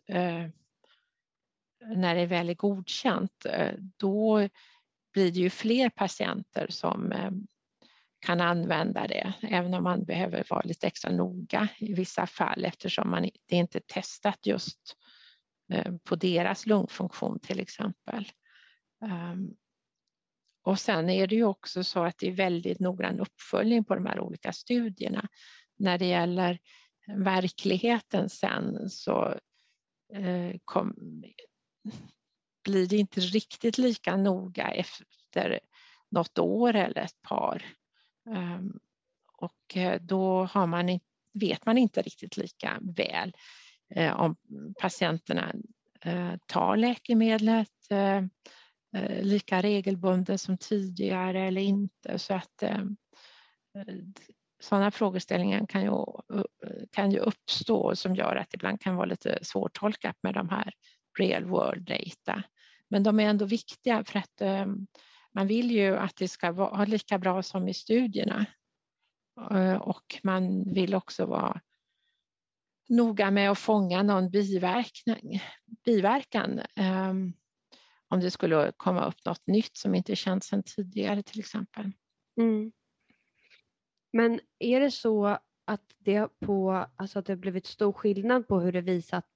när 1.87 2.15
det 2.15 2.27
väl 2.27 2.51
är 2.51 2.55
godkänt, 2.55 3.47
då 3.97 4.49
blir 5.13 5.33
det 5.33 5.41
ju 5.41 5.51
fler 5.51 5.91
patienter 5.91 6.67
som 6.71 7.13
kan 8.25 8.41
använda 8.41 9.07
det, 9.07 9.33
även 9.43 9.75
om 9.75 9.85
man 9.85 10.05
behöver 10.05 10.45
vara 10.51 10.63
lite 10.65 10.87
extra 10.87 11.13
noga 11.13 11.69
i 11.79 11.95
vissa 11.95 12.27
fall 12.27 12.65
eftersom 12.65 13.11
man, 13.11 13.23
det 13.23 13.57
inte 13.57 13.79
är 13.79 13.83
testat 13.87 14.47
just 14.47 14.97
eh, 15.73 15.95
på 16.05 16.17
deras 16.17 16.67
lungfunktion 16.67 17.41
till 17.41 17.61
exempel. 17.61 18.29
Ehm, 19.05 19.55
och 20.63 20.79
sen 20.79 21.11
är 21.11 21.27
det 21.27 21.35
ju 21.35 21.45
också 21.45 21.85
så 21.85 22.05
att 22.05 22.19
det 22.19 22.29
är 22.29 22.33
väldigt 22.33 22.81
noggrann 22.81 23.21
uppföljning 23.21 23.85
på 23.85 23.95
de 23.95 24.07
här 24.07 24.21
olika 24.21 24.53
studierna. 24.53 25.29
När 25.77 25.99
det 25.99 26.07
gäller 26.07 26.59
verkligheten 27.07 28.29
sen 28.29 28.91
så 28.91 29.39
eh, 30.15 30.57
kom, 30.65 30.95
blir 32.65 32.87
det 32.87 32.97
inte 32.97 33.21
riktigt 33.21 33.79
lika 33.79 34.17
noga 34.17 34.71
efter 34.71 35.61
något 36.11 36.39
år 36.39 36.75
eller 36.75 37.01
ett 37.01 37.23
par. 37.23 37.65
Ehm, 38.31 38.79
och 39.37 39.77
eh, 39.77 40.01
då 40.01 40.45
har 40.45 40.67
man, 40.67 41.01
vet 41.33 41.67
man 41.67 41.79
inte 41.79 42.03
riktigt 42.03 42.37
lika 42.37 42.79
väl 42.97 43.33
eh, 43.95 44.21
om 44.21 44.37
patienterna 44.81 45.55
eh, 46.01 46.35
tar 46.47 46.77
läkemedlet 46.77 47.69
lika 49.21 49.63
regelbundet 49.63 50.41
som 50.41 50.59
tidigare 50.59 51.41
eller 51.41 51.61
inte. 51.61 52.19
Så 52.19 52.35
att 52.35 52.63
sådana 54.61 54.91
frågeställningar 54.91 55.67
kan 55.67 55.83
ju, 55.83 55.93
kan 56.91 57.11
ju 57.11 57.19
uppstå 57.19 57.97
som 57.97 58.15
gör 58.15 58.37
att 58.37 58.51
det 58.51 58.57
ibland 58.57 58.81
kan 58.81 58.97
vara 58.97 59.07
lite 59.07 59.39
svårtolkat 59.43 60.17
med 60.23 60.35
de 60.35 60.49
här 60.49 60.73
real 61.19 61.45
world 61.45 61.83
data. 61.87 62.43
Men 62.89 63.03
de 63.03 63.21
är 63.21 63.25
ändå 63.25 63.45
viktiga 63.45 64.05
för 64.05 64.19
att 64.19 64.41
eh, 64.41 64.67
man 65.35 65.47
vill 65.47 65.71
ju 65.71 65.97
att 65.97 66.17
det 66.17 66.29
ska 66.29 66.53
vara 66.53 66.85
lika 66.85 67.19
bra 67.19 67.43
som 67.43 67.69
i 67.69 67.75
studierna. 67.75 68.47
Eh, 69.51 69.77
och 69.77 70.21
man 70.23 70.73
vill 70.75 70.95
också 70.95 71.27
vara 71.27 71.61
noga 72.89 73.31
med 73.31 73.51
att 73.51 73.59
fånga 73.59 74.03
någon 74.03 74.31
biverkan. 74.31 75.17
biverkan 75.85 76.61
om 78.09 78.21
det 78.21 78.31
skulle 78.31 78.73
komma 78.77 79.07
upp 79.07 79.25
något 79.25 79.47
nytt 79.47 79.77
som 79.77 79.95
inte 79.95 80.17
känts 80.17 80.47
sedan 80.47 80.63
tidigare 80.63 81.23
till 81.23 81.41
exempel. 81.41 81.93
Mm. 82.41 82.73
Men 84.13 84.41
är 84.59 84.81
det 84.81 84.91
så 84.91 85.39
att 85.65 85.95
det, 85.99 86.29
på, 86.41 86.87
alltså 86.97 87.19
att 87.19 87.27
det 87.27 87.37
blivit 87.37 87.67
stor 87.67 87.93
skillnad 87.93 88.49
på 88.49 88.61
hur 88.61 88.73
det 88.73 88.81
visat 88.81 89.29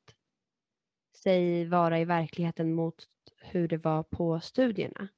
sig 1.17 1.65
vara 1.65 2.01
i 2.01 2.05
verkligheten 2.05 2.75
mot 2.75 3.05
hur 3.37 3.69
det 3.69 3.77
var 3.77 4.03
på 4.03 4.41
studierna? 4.41 5.09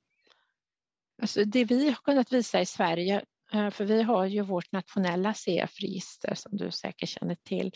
Alltså 1.21 1.45
det 1.45 1.65
vi 1.65 1.89
har 1.89 1.95
kunnat 1.95 2.33
visa 2.33 2.61
i 2.61 2.67
Sverige, 2.67 3.25
eh, 3.53 3.71
för 3.71 3.85
vi 3.85 4.03
har 4.03 4.27
ju 4.27 4.43
vårt 4.43 4.73
nationella 4.73 5.35
CF-register 5.35 6.35
som 6.35 6.57
du 6.57 6.71
säkert 6.71 7.09
känner 7.09 7.35
till, 7.35 7.73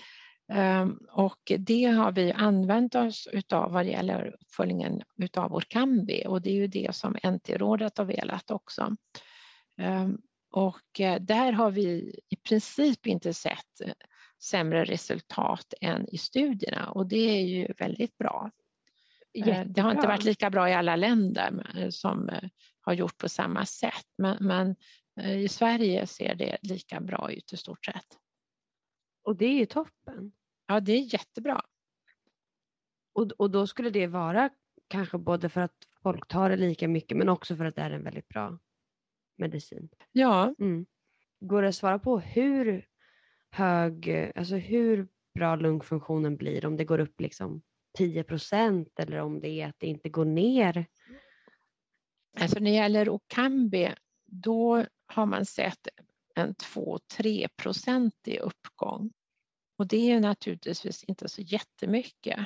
Ehm, 0.49 0.99
och 1.11 1.53
det 1.59 1.85
har 1.85 2.13
vi 2.13 2.33
använt 2.33 2.95
oss 2.95 3.29
utav 3.33 3.73
vad 3.73 3.85
gäller 3.85 4.35
uppföljningen 4.43 5.03
utav 5.17 5.51
vår 5.51 5.65
Kambi 5.69 6.23
och 6.27 6.43
det 6.43 6.51
är 6.51 6.55
ju 6.55 6.67
det 6.67 6.95
som 6.95 7.17
NT-rådet 7.23 7.99
har 7.99 8.05
velat 8.05 8.51
också. 8.51 8.97
Ehm, 9.79 10.19
och 10.51 11.01
eh, 11.01 11.21
där 11.21 11.53
har 11.53 11.71
vi 11.71 12.21
i 12.29 12.37
princip 12.37 13.07
inte 13.07 13.35
sett 13.35 13.81
eh, 13.85 13.93
sämre 14.43 14.85
resultat 14.85 15.75
än 15.81 16.09
i 16.09 16.19
studierna 16.19 16.91
och 16.91 17.07
det 17.07 17.41
är 17.41 17.45
ju 17.45 17.73
väldigt 17.79 18.19
bra. 18.19 18.51
Jättebra. 19.35 19.65
Det 19.65 19.81
har 19.81 19.91
inte 19.91 20.07
varit 20.07 20.25
lika 20.25 20.51
bra 20.51 20.71
i 20.71 20.75
alla 20.75 20.97
länder 20.97 21.53
som 21.91 22.31
har 22.85 22.93
gjort 22.93 23.19
på 23.19 23.29
samma 23.29 23.67
sätt 23.67 24.07
men, 24.19 24.37
men 24.41 24.77
i 25.21 25.49
Sverige 25.49 26.07
ser 26.07 26.35
det 26.35 26.59
lika 26.63 27.01
bra 27.01 27.33
ut 27.33 27.53
i 27.53 27.57
stort 27.57 27.85
sett. 27.85 28.19
Och 29.23 29.37
det 29.37 29.47
är 29.47 29.59
ju 29.59 29.67
toppen. 29.67 30.33
Ja, 30.67 30.81
det 30.81 30.93
är 30.93 31.15
jättebra. 31.15 31.63
Och, 33.13 33.33
och 33.33 33.51
då 33.51 33.67
skulle 33.67 33.91
det 33.91 34.07
vara 34.07 34.51
kanske 34.89 35.19
både 35.19 35.49
för 35.49 35.61
att 35.61 35.77
folk 36.03 36.29
tar 36.29 36.51
det 36.51 36.57
lika 36.57 36.89
mycket 36.89 37.19
men 37.19 37.29
också 37.29 37.57
för 37.57 37.65
att 37.65 37.77
det 37.77 37.83
är 37.83 37.91
en 37.91 38.05
väldigt 38.05 38.29
bra 38.29 38.59
medicin. 39.37 39.89
Ja, 40.13 40.55
mm. 40.59 40.87
går 41.41 41.63
det 41.63 41.69
att 41.69 41.75
svara 41.75 41.99
på 41.99 42.19
hur 42.19 42.87
hög, 43.51 44.33
alltså 44.37 44.57
hur 44.57 45.09
bra 45.35 45.57
lungfunktionen 45.57 46.37
blir, 46.37 46.67
om 46.67 46.77
det 46.77 46.85
går 46.85 46.99
upp 46.99 47.21
liksom 47.21 47.63
10 47.97 48.25
procent 48.25 48.99
eller 48.99 49.19
om 49.19 49.41
det 49.41 49.49
är 49.49 49.69
att 49.69 49.79
det 49.79 49.87
inte 49.87 50.09
går 50.09 50.25
ner? 50.25 50.87
Alltså 52.41 52.59
när 52.59 52.71
det 52.71 52.77
gäller 52.77 53.09
Okambi, 53.09 53.95
då 54.27 54.87
har 55.07 55.27
man 55.27 55.45
sett 55.47 55.89
en 56.35 56.55
2-3 56.55 57.49
procentig 57.57 58.39
uppgång. 58.39 59.13
Och 59.79 59.87
det 59.87 60.11
är 60.11 60.21
naturligtvis 60.21 61.05
inte 61.05 61.29
så 61.29 61.43
jättemycket. 61.43 62.39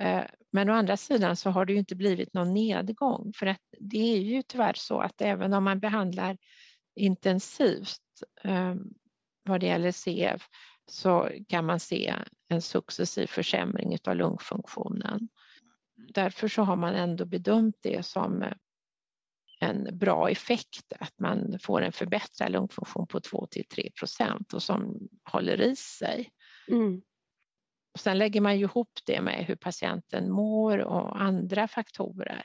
Eh, 0.00 0.24
men 0.52 0.70
å 0.70 0.72
andra 0.72 0.96
sidan 0.96 1.36
så 1.36 1.50
har 1.50 1.64
det 1.64 1.72
ju 1.72 1.78
inte 1.78 1.96
blivit 1.96 2.34
någon 2.34 2.54
nedgång 2.54 3.32
för 3.36 3.46
att 3.46 3.60
det 3.80 4.14
är 4.16 4.18
ju 4.18 4.42
tyvärr 4.42 4.74
så 4.74 5.00
att 5.00 5.20
även 5.20 5.52
om 5.52 5.64
man 5.64 5.80
behandlar 5.80 6.38
intensivt 6.94 8.22
ehm, 8.42 8.94
vad 9.44 9.60
det 9.60 9.66
gäller 9.66 9.92
CF 9.92 10.48
så 10.86 11.30
kan 11.48 11.66
man 11.66 11.80
se 11.80 12.14
en 12.48 12.62
successiv 12.62 13.26
försämring 13.26 13.98
av 14.04 14.16
lungfunktionen. 14.16 15.28
Därför 16.14 16.48
så 16.48 16.62
har 16.62 16.76
man 16.76 16.94
ändå 16.94 17.24
bedömt 17.24 17.76
det 17.80 18.06
som 18.06 18.42
eh, 18.42 18.52
en 19.62 19.98
bra 19.98 20.30
effekt 20.30 20.92
att 21.00 21.18
man 21.18 21.58
får 21.58 21.82
en 21.82 21.92
förbättrad 21.92 22.52
lungfunktion 22.52 23.06
på 23.06 23.20
2 23.20 23.46
till 23.46 23.64
3 23.64 23.90
procent 23.98 24.52
och 24.52 24.62
som 24.62 25.08
håller 25.24 25.60
i 25.60 25.76
sig. 25.76 26.30
Mm. 26.68 27.02
Och 27.94 28.00
sen 28.00 28.18
lägger 28.18 28.40
man 28.40 28.58
ju 28.58 28.64
ihop 28.64 28.90
det 29.06 29.20
med 29.20 29.44
hur 29.44 29.56
patienten 29.56 30.30
mår 30.30 30.78
och 30.78 31.22
andra 31.22 31.68
faktorer. 31.68 32.44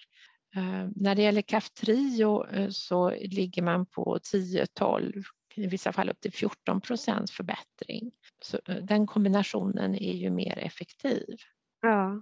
Uh, 0.58 0.90
när 0.96 1.16
det 1.16 1.22
gäller 1.22 1.42
Kaftrio 1.42 2.48
uh, 2.56 2.70
så 2.70 3.10
ligger 3.10 3.62
man 3.62 3.86
på 3.86 4.20
10-12, 4.34 5.24
i 5.56 5.68
vissa 5.68 5.94
fall 5.94 6.10
upp 6.10 6.20
till 6.20 6.34
14 6.34 6.82
procents 6.82 7.32
förbättring. 7.32 8.12
Så 8.42 8.60
uh, 8.70 8.76
den 8.76 9.08
kombinationen 9.08 9.96
är 9.96 10.14
ju 10.14 10.30
mer 10.30 10.60
effektiv. 10.60 11.36
Ja. 11.82 12.22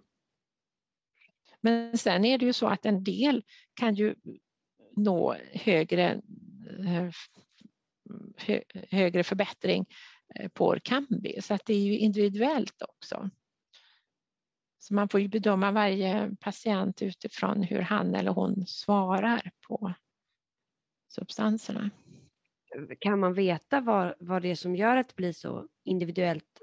Men 1.62 1.98
sen 1.98 2.26
är 2.26 2.38
det 2.38 2.46
ju 2.46 2.54
så 2.54 2.68
att 2.68 2.86
en 2.86 3.04
del 3.04 3.44
kan 3.74 3.96
ju 3.96 4.16
nå 4.96 5.36
högre, 5.54 6.22
högre 8.90 9.24
förbättring 9.24 9.86
Eh, 10.36 10.50
på 10.50 10.68
Orkambi 10.68 11.42
så 11.42 11.54
att 11.54 11.66
det 11.66 11.74
är 11.74 11.80
ju 11.80 11.98
individuellt 11.98 12.82
också. 12.82 13.30
Så 14.80 14.94
man 14.94 15.10
får 15.10 15.20
ju 15.20 15.28
bedöma 15.28 15.72
varje 15.72 16.36
patient 16.40 17.02
utifrån 17.02 17.64
hur 17.64 17.82
han 17.82 18.16
eller 18.16 18.32
hon 18.32 18.68
svarar 18.68 19.52
på 19.68 19.94
substanserna. 21.08 21.90
Kan 23.00 23.20
man 23.20 23.34
veta 23.34 23.82
vad, 23.82 24.14
vad 24.20 24.42
det 24.42 24.52
är 24.52 24.56
som 24.56 24.76
gör 24.76 24.98
att 24.98 25.08
det 25.08 25.16
blir 25.16 25.34
så 25.34 25.68
individuellt? 25.84 26.62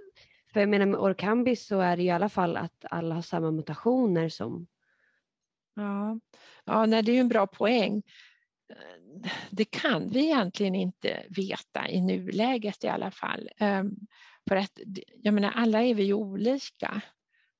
För 0.53 0.61
jag 0.61 0.69
menar 0.69 0.87
med 0.87 1.01
Orkambi 1.01 1.57
så 1.57 1.81
är 1.81 1.97
det 1.97 2.03
i 2.03 2.11
alla 2.11 2.29
fall 2.29 2.57
att 2.57 2.85
alla 2.91 3.15
har 3.15 3.23
samma 3.23 3.51
mutationer 3.51 4.29
som... 4.29 4.67
Ja, 5.75 6.21
ja 6.65 6.87
nej, 6.87 7.03
det 7.03 7.13
är 7.13 7.15
ju 7.15 7.21
en 7.21 7.29
bra 7.29 7.47
poäng 7.47 8.03
det 9.51 9.65
kan 9.65 10.09
vi 10.09 10.25
egentligen 10.25 10.75
inte 10.75 11.27
veta 11.29 11.89
i 11.89 12.01
nuläget 12.01 12.85
i 12.85 12.89
alla 12.89 13.11
fall. 13.11 13.49
Ehm, 13.59 13.97
för 14.49 14.57
att 14.57 14.81
jag 15.23 15.35
menar, 15.35 15.51
alla 15.51 15.83
är 15.83 15.95
vi 15.95 16.03
ju 16.03 16.15
olika 16.15 17.03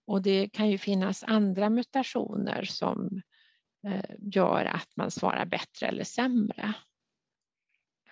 och 0.07 0.23
det 0.23 0.49
kan 0.49 0.71
ju 0.71 0.79
finnas 0.79 1.25
andra 1.25 1.71
mutationer 1.71 2.65
som 2.65 3.23
eh, 3.87 4.17
gör 4.19 4.65
att 4.65 4.97
man 4.97 5.11
svarar 5.11 5.45
bättre 5.45 5.87
eller 5.87 6.05
sämre. 6.05 6.75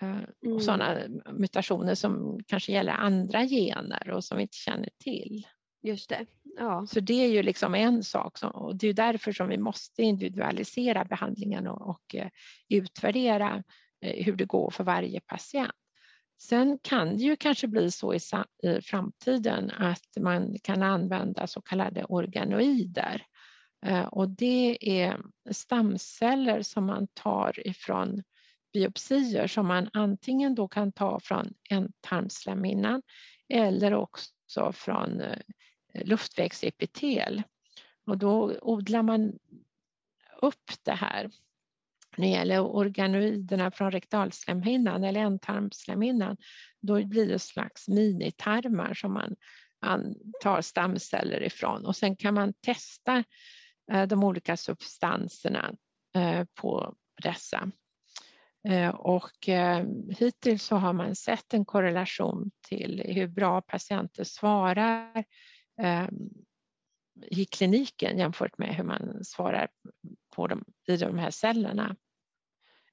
Eh, 0.01 0.09
mm. 0.41 0.55
Och 0.55 0.63
sådana 0.63 0.97
mutationer 1.31 1.95
som 1.95 2.39
kanske 2.47 2.71
gäller 2.71 2.93
andra 2.93 3.45
gener 3.45 4.09
och 4.09 4.23
som 4.23 4.37
vi 4.37 4.43
inte 4.43 4.57
känner 4.57 4.89
till. 4.97 5.47
Just 5.83 6.09
det. 6.09 6.25
Ja. 6.57 6.85
Så 6.87 6.99
det 6.99 7.13
är 7.25 7.27
ju 7.27 7.43
liksom 7.43 7.75
en 7.75 8.03
sak 8.03 8.37
som, 8.37 8.51
och 8.51 8.75
det 8.75 8.87
är 8.87 8.93
därför 8.93 9.31
som 9.31 9.47
vi 9.47 9.57
måste 9.57 10.03
individualisera 10.03 11.05
behandlingen 11.05 11.67
och, 11.67 11.89
och 11.89 12.15
eh, 12.15 12.29
utvärdera 12.69 13.63
eh, 14.01 14.25
hur 14.25 14.35
det 14.35 14.45
går 14.45 14.69
för 14.69 14.83
varje 14.83 15.19
patient. 15.19 15.71
Sen 16.41 16.79
kan 16.81 17.17
det 17.17 17.23
ju 17.23 17.35
kanske 17.35 17.67
bli 17.67 17.91
så 17.91 18.13
i, 18.13 18.19
i 18.63 18.81
framtiden 18.81 19.71
att 19.71 20.17
man 20.19 20.57
kan 20.63 20.83
använda 20.83 21.47
så 21.47 21.61
kallade 21.61 22.03
organoider 22.03 23.25
eh, 23.85 24.05
och 24.05 24.29
det 24.29 24.77
är 24.81 25.21
stamceller 25.51 26.61
som 26.61 26.85
man 26.85 27.07
tar 27.13 27.67
ifrån 27.67 28.23
biopsier 28.73 29.47
som 29.47 29.67
man 29.67 29.89
antingen 29.93 30.55
då 30.55 30.67
kan 30.67 30.91
ta 30.91 31.19
från 31.19 31.53
ändtarmslemhinnan 31.69 33.01
eller 33.49 33.93
också 33.93 34.71
från 34.73 35.21
luftvägsepitel. 35.93 37.43
Och 38.05 38.17
då 38.17 38.57
odlar 38.61 39.03
man 39.03 39.33
upp 40.41 40.71
det 40.83 40.91
här. 40.91 41.31
När 42.17 42.27
det 42.27 42.31
gäller 42.31 42.59
organoiderna 42.59 43.71
från 43.71 43.91
rektalslemhinnan 43.91 45.03
eller 45.03 45.19
ändtarmslemhinnan, 45.19 46.37
då 46.81 47.05
blir 47.05 47.27
det 47.27 47.39
slags 47.39 47.87
minitarmar 47.87 48.93
som 48.93 49.13
man 49.13 49.35
tar 50.41 50.61
stamceller 50.61 51.43
ifrån 51.43 51.85
och 51.85 51.95
sen 51.95 52.15
kan 52.15 52.33
man 52.33 52.53
testa 52.53 53.23
eh, 53.91 54.07
de 54.07 54.23
olika 54.23 54.57
substanserna 54.57 55.73
eh, 56.15 56.45
på 56.53 56.95
dessa. 57.23 57.71
Eh, 58.67 58.89
och 58.89 59.49
hittills 60.19 60.63
så 60.63 60.75
har 60.75 60.93
man 60.93 61.15
sett 61.15 61.53
en 61.53 61.65
korrelation 61.65 62.51
till 62.67 63.01
hur 63.05 63.27
bra 63.27 63.61
patienter 63.61 64.23
svarar 64.23 65.23
i 67.27 67.45
kliniken 67.45 68.17
jämfört 68.17 68.57
med 68.57 68.75
hur 68.75 68.83
man 68.83 69.23
svarar 69.23 69.69
på 70.35 70.47
dem, 70.47 70.65
i 70.87 70.97
de 70.97 71.17
här 71.17 71.31
cellerna 71.31 71.95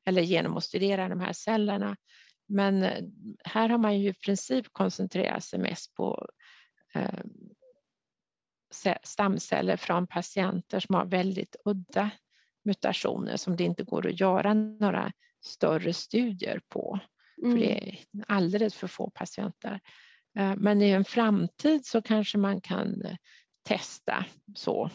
eller 0.05 0.22
genom 0.22 0.57
att 0.57 0.64
studera 0.64 1.09
de 1.09 1.20
här 1.20 1.33
cellerna. 1.33 1.96
Men 2.48 2.83
eh, 2.83 3.05
här 3.44 3.68
har 3.68 3.79
man 3.79 4.01
ju 4.01 4.09
i 4.09 4.14
princip 4.14 4.66
koncentrerat 4.72 5.44
sig 5.44 5.59
mest 5.59 5.94
på 5.94 6.27
eh, 6.94 7.20
stamceller 9.03 9.77
från 9.77 10.07
patienter 10.07 10.81
som 10.81 10.94
har 10.94 11.05
väldigt 11.05 11.57
udda 11.64 12.11
mutationer 12.64 13.37
som 13.37 13.57
det 13.57 13.64
inte 13.64 13.85
går 13.85 14.07
att 14.07 14.20
göra 14.20 14.55
några 14.55 15.12
större 15.44 15.92
studier 15.92 16.61
på. 16.68 17.01
Mm. 17.42 17.53
För 17.53 17.59
det 17.59 17.88
är 17.88 17.98
alldeles 18.27 18.74
för 18.74 18.87
få 18.87 19.11
patienter. 19.11 19.81
Eh, 20.38 20.55
men 20.57 20.83
i 20.83 20.90
en 20.90 21.05
framtid 21.05 21.87
så 21.87 22.03
kanske 22.03 22.38
man 22.38 22.61
kan 22.61 23.03
eh, 23.03 23.16
testa 23.62 24.24
så. 24.55 24.90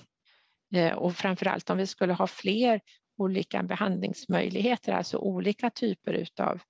Eh, 0.75 0.93
och 0.93 1.15
framförallt 1.15 1.69
om 1.69 1.77
vi 1.77 1.87
skulle 1.87 2.13
ha 2.13 2.27
fler 2.27 2.81
olika 3.17 3.63
behandlingsmöjligheter, 3.63 4.93
alltså 4.93 5.17
olika 5.17 5.69
typer 5.69 6.13
utav 6.13 6.61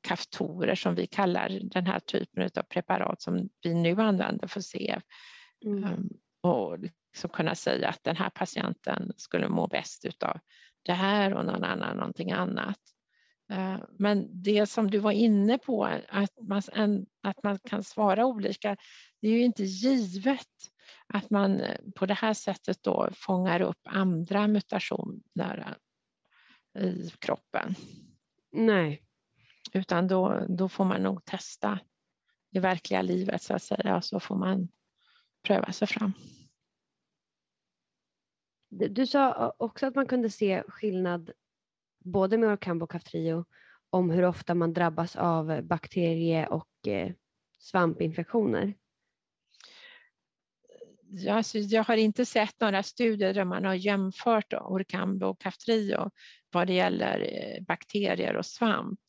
kaftorer 0.00 0.74
som 0.74 0.94
vi 0.94 1.06
kallar 1.06 1.48
den 1.62 1.86
här 1.86 2.00
typen 2.00 2.50
av 2.56 2.62
preparat 2.62 3.22
som 3.22 3.48
vi 3.62 3.74
nu 3.74 4.00
använder 4.00 4.46
för 4.46 4.60
CF. 4.60 5.02
Mm. 5.64 5.84
Ehm, 5.84 6.08
och 6.40 6.78
liksom 6.78 7.30
kunna 7.30 7.54
säga 7.54 7.88
att 7.88 8.04
den 8.04 8.16
här 8.16 8.30
patienten 8.30 9.12
skulle 9.16 9.48
må 9.48 9.66
bäst 9.66 10.04
utav 10.04 10.38
det 10.82 10.92
här 10.92 11.34
och 11.34 11.44
någon 11.44 11.64
annan 11.64 11.96
någonting 11.96 12.32
annat. 12.32 12.80
Eh, 13.48 13.78
men 13.98 14.42
det 14.42 14.66
som 14.66 14.90
du 14.90 14.98
var 14.98 15.12
inne 15.12 15.58
på, 15.58 15.84
att 16.08 16.38
man, 16.40 16.62
att 17.22 17.42
man 17.42 17.58
kan 17.58 17.84
svara 17.84 18.26
olika, 18.26 18.76
det 19.20 19.28
är 19.28 19.32
ju 19.32 19.44
inte 19.44 19.64
givet 19.64 20.46
att 21.06 21.30
man 21.30 21.60
eh, 21.60 21.78
på 21.94 22.06
det 22.06 22.14
här 22.14 22.34
sättet 22.34 22.82
då 22.82 23.08
fångar 23.12 23.60
upp 23.60 23.80
andra 23.84 24.48
mutationer 24.48 25.76
i 26.78 27.10
kroppen. 27.18 27.74
Nej. 28.52 29.02
Utan 29.72 30.08
då, 30.08 30.46
då 30.48 30.68
får 30.68 30.84
man 30.84 31.02
nog 31.02 31.24
testa 31.24 31.78
i 32.50 32.58
verkliga 32.58 33.02
livet 33.02 33.42
så 33.42 33.54
att 33.54 33.62
säga, 33.62 33.96
och 33.96 34.04
så 34.04 34.20
får 34.20 34.36
man 34.36 34.68
pröva 35.42 35.72
sig 35.72 35.88
fram. 35.88 36.12
Du 38.68 39.06
sa 39.06 39.54
också 39.58 39.86
att 39.86 39.94
man 39.94 40.06
kunde 40.06 40.30
se 40.30 40.62
skillnad 40.68 41.30
både 42.06 42.38
med 42.38 42.48
Orkambo 42.48 42.84
och 42.84 42.90
Kaftrio 42.90 43.44
om 43.90 44.10
hur 44.10 44.24
ofta 44.24 44.54
man 44.54 44.72
drabbas 44.72 45.16
av 45.16 45.62
bakterie 45.62 46.46
och 46.46 46.88
eh, 46.88 47.12
svampinfektioner? 47.58 48.74
Jag, 51.08 51.36
alltså, 51.36 51.58
jag 51.58 51.84
har 51.84 51.96
inte 51.96 52.26
sett 52.26 52.60
några 52.60 52.82
studier 52.82 53.34
där 53.34 53.44
man 53.44 53.64
har 53.64 53.74
jämfört 53.74 54.52
Orkambo 54.52 55.26
och 55.26 55.40
Kaftrio 55.40 56.10
vad 56.52 56.66
det 56.66 56.72
gäller 56.72 57.20
eh, 57.20 57.64
bakterier 57.64 58.36
och 58.36 58.46
svamp. 58.46 59.00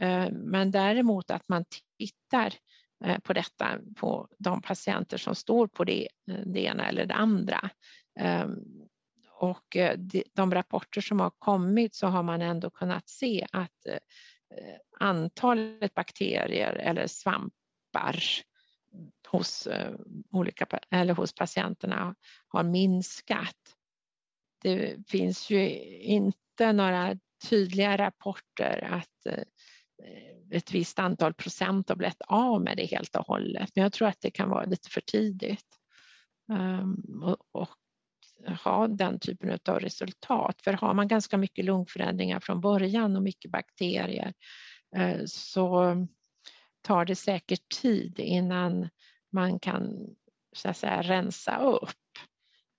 Eh, 0.00 0.30
men 0.30 0.70
däremot 0.70 1.30
att 1.30 1.48
man 1.48 1.64
tittar 1.98 2.54
eh, 3.04 3.18
på 3.18 3.32
detta 3.32 3.78
på 3.96 4.28
de 4.38 4.62
patienter 4.62 5.18
som 5.18 5.34
står 5.34 5.66
på 5.66 5.84
det, 5.84 6.08
det 6.46 6.60
ena 6.60 6.88
eller 6.88 7.06
det 7.06 7.14
andra. 7.14 7.70
Ehm, 8.20 8.56
och 9.42 9.76
eh, 9.76 9.98
de 10.34 10.54
rapporter 10.54 11.00
som 11.00 11.20
har 11.20 11.30
kommit 11.30 11.94
så 11.94 12.06
har 12.06 12.22
man 12.22 12.42
ändå 12.42 12.70
kunnat 12.70 13.08
se 13.08 13.46
att 13.52 13.86
eh, 13.86 13.94
eh, 13.94 14.76
antalet 15.00 15.94
bakterier 15.94 16.72
eller 16.72 17.06
svampar 17.06 18.24
hos, 19.28 19.68
olika, 20.30 20.66
eller 20.90 21.14
hos 21.14 21.34
patienterna 21.34 22.14
har 22.48 22.62
minskat. 22.62 23.56
Det 24.62 25.08
finns 25.08 25.50
ju 25.50 25.70
inte 26.00 26.72
några 26.72 27.16
tydliga 27.48 27.98
rapporter 27.98 28.88
att 28.90 29.36
ett 30.50 30.74
visst 30.74 30.98
antal 30.98 31.34
procent 31.34 31.88
har 31.88 31.96
blivit 31.96 32.22
av 32.26 32.62
med 32.62 32.76
det 32.76 32.84
helt 32.86 33.16
och 33.16 33.26
hållet. 33.26 33.70
Men 33.74 33.82
jag 33.82 33.92
tror 33.92 34.08
att 34.08 34.20
det 34.20 34.30
kan 34.30 34.50
vara 34.50 34.64
lite 34.64 34.90
för 34.90 35.00
tidigt 35.00 35.78
ehm, 36.52 37.22
och, 37.52 37.81
ha 38.46 38.88
den 38.88 39.18
typen 39.18 39.58
av 39.68 39.80
resultat. 39.80 40.62
För 40.62 40.72
har 40.72 40.94
man 40.94 41.08
ganska 41.08 41.36
mycket 41.36 41.64
lungförändringar 41.64 42.40
från 42.40 42.60
början 42.60 43.16
och 43.16 43.22
mycket 43.22 43.50
bakterier 43.50 44.34
eh, 44.96 45.20
så 45.26 45.96
tar 46.82 47.04
det 47.04 47.16
säkert 47.16 47.68
tid 47.80 48.18
innan 48.18 48.88
man 49.32 49.58
kan 49.58 50.14
så 50.52 50.68
att 50.68 50.76
säga 50.76 51.02
rensa 51.02 51.58
upp. 51.58 51.88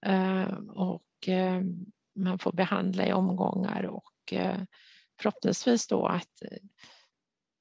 Eh, 0.06 0.54
och 0.70 1.28
eh, 1.28 1.62
man 2.16 2.40
får 2.40 2.52
behandla 2.52 3.08
i 3.08 3.14
omgångar 3.14 3.84
och 3.84 4.34
förhoppningsvis 5.22 5.88
då 5.88 6.06
att 6.06 6.42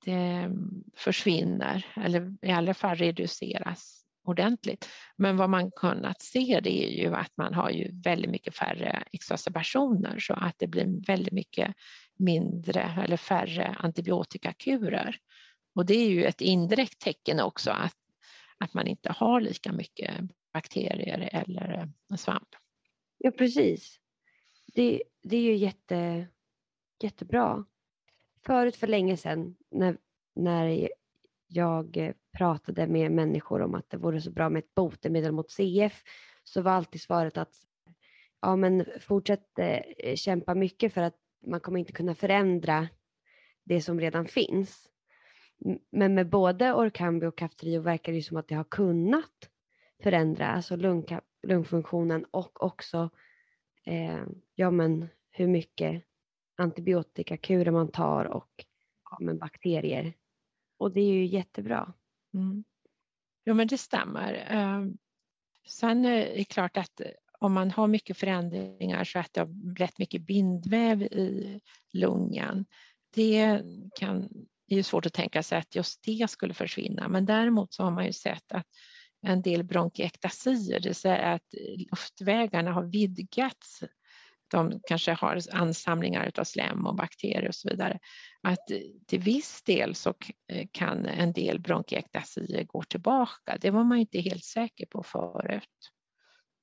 det 0.04 0.50
försvinner 0.96 1.86
eller 1.96 2.36
i 2.42 2.50
alla 2.50 2.74
fall 2.74 2.96
reduceras 2.96 4.01
ordentligt. 4.24 4.88
Men 5.16 5.36
vad 5.36 5.50
man 5.50 5.70
kunnat 5.70 6.22
se 6.22 6.60
det 6.62 6.84
är 6.84 7.02
ju 7.02 7.14
att 7.14 7.36
man 7.36 7.54
har 7.54 7.70
ju 7.70 8.00
väldigt 8.04 8.30
mycket 8.30 8.56
färre 8.56 9.04
exacerbationer 9.12 10.18
så 10.18 10.34
att 10.34 10.54
det 10.58 10.66
blir 10.66 11.06
väldigt 11.06 11.32
mycket 11.32 11.74
mindre 12.18 12.94
eller 13.04 13.16
färre 13.16 13.76
antibiotikakurer. 13.78 15.16
Och 15.74 15.86
det 15.86 15.94
är 15.94 16.08
ju 16.08 16.24
ett 16.24 16.40
indirekt 16.40 16.98
tecken 16.98 17.40
också 17.40 17.70
att, 17.70 17.96
att 18.58 18.74
man 18.74 18.86
inte 18.86 19.12
har 19.12 19.40
lika 19.40 19.72
mycket 19.72 20.14
bakterier 20.52 21.28
eller 21.32 21.78
eh, 22.10 22.16
svamp. 22.16 22.48
Ja 23.18 23.30
precis. 23.30 23.98
Det, 24.74 25.02
det 25.22 25.36
är 25.36 25.42
ju 25.42 25.56
jätte, 25.56 26.26
jättebra 27.02 27.64
förut 28.44 28.76
för 28.76 28.86
länge 28.86 29.16
sedan 29.16 29.56
när, 29.70 29.98
när 30.34 30.88
jag 31.52 31.96
eh, 31.96 32.14
pratade 32.38 32.86
med 32.86 33.12
människor 33.12 33.62
om 33.62 33.74
att 33.74 33.90
det 33.90 33.96
vore 33.96 34.20
så 34.20 34.30
bra 34.30 34.48
med 34.48 34.58
ett 34.58 34.74
botemedel 34.74 35.32
mot 35.32 35.50
CF 35.50 36.02
så 36.44 36.62
var 36.62 36.72
alltid 36.72 37.00
svaret 37.00 37.36
att 37.36 37.54
ja 38.40 38.56
men 38.56 38.84
fortsätt 39.00 39.58
eh, 39.58 40.14
kämpa 40.14 40.54
mycket 40.54 40.94
för 40.94 41.02
att 41.02 41.16
man 41.46 41.60
kommer 41.60 41.78
inte 41.78 41.92
kunna 41.92 42.14
förändra 42.14 42.88
det 43.64 43.80
som 43.80 44.00
redan 44.00 44.26
finns. 44.26 44.88
Men 45.90 46.14
med 46.14 46.28
både 46.28 46.74
Orkambi 46.74 47.26
och 47.26 47.38
Kaftrio 47.38 47.80
verkar 47.80 48.12
det 48.12 48.22
som 48.22 48.36
att 48.36 48.48
det 48.48 48.54
har 48.54 48.64
kunnat 48.64 49.50
förändra 50.02 50.46
alltså 50.46 50.76
lung, 50.76 51.06
lungfunktionen 51.42 52.24
och 52.30 52.62
också 52.62 53.10
eh, 53.86 54.22
ja 54.54 54.70
men 54.70 55.08
hur 55.30 55.46
mycket 55.46 56.04
antibiotikakurer 56.56 57.70
man 57.70 57.88
tar 57.88 58.24
och 58.24 58.64
ja, 59.10 59.18
men 59.20 59.38
bakterier. 59.38 60.14
Och 60.82 60.92
det 60.92 61.00
är 61.00 61.12
ju 61.12 61.26
jättebra. 61.26 61.94
Mm. 62.34 62.64
Jo 63.44 63.54
men 63.54 63.66
det 63.66 63.78
stämmer. 63.78 64.46
Ehm, 64.48 64.98
sen 65.66 66.04
eh, 66.04 66.10
är 66.10 66.36
det 66.36 66.44
klart 66.44 66.76
att 66.76 67.00
om 67.38 67.52
man 67.52 67.70
har 67.70 67.86
mycket 67.86 68.16
förändringar 68.16 69.04
så 69.04 69.18
att 69.18 69.32
det 69.32 69.40
har 69.40 69.46
blivit 69.46 69.98
mycket 69.98 70.22
bindväv 70.22 71.02
i 71.02 71.60
lungan. 71.92 72.64
Det 73.14 73.62
kan, 73.94 74.28
det 74.68 74.78
är 74.78 74.82
svårt 74.82 75.06
att 75.06 75.12
tänka 75.12 75.42
sig 75.42 75.58
att 75.58 75.74
just 75.74 76.02
det 76.02 76.30
skulle 76.30 76.54
försvinna 76.54 77.08
men 77.08 77.26
däremot 77.26 77.74
så 77.74 77.82
har 77.82 77.90
man 77.90 78.06
ju 78.06 78.12
sett 78.12 78.52
att 78.52 78.66
en 79.26 79.42
del 79.42 79.64
bronkiektasier, 79.64 80.80
det 80.80 80.88
vill 80.88 80.94
säga 80.94 81.32
att 81.32 81.54
luftvägarna 81.90 82.72
har 82.72 82.84
vidgats 82.84 83.84
de 84.52 84.80
kanske 84.88 85.12
har 85.12 85.38
ansamlingar 85.52 86.32
av 86.38 86.44
slem 86.44 86.86
och 86.86 86.96
bakterier 86.96 87.48
och 87.48 87.54
så 87.54 87.68
vidare. 87.68 87.98
Att 88.42 88.66
till 89.06 89.20
viss 89.20 89.62
del 89.62 89.94
så 89.94 90.14
eh, 90.52 90.66
kan 90.72 91.06
en 91.06 91.32
del 91.32 91.60
bronkektasier 91.60 92.64
gå 92.64 92.82
tillbaka. 92.82 93.58
Det 93.60 93.70
var 93.70 93.84
man 93.84 93.98
inte 93.98 94.20
helt 94.20 94.44
säker 94.44 94.86
på 94.86 95.02
förut. 95.02 95.92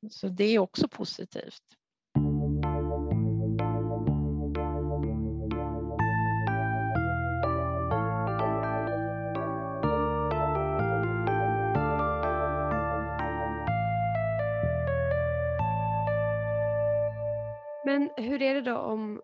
Så 0.10 0.28
det 0.28 0.44
är 0.44 0.60
också 0.60 0.88
positivt. 0.88 1.64
Det 18.62 18.72
då 18.72 18.78
om, 18.78 19.22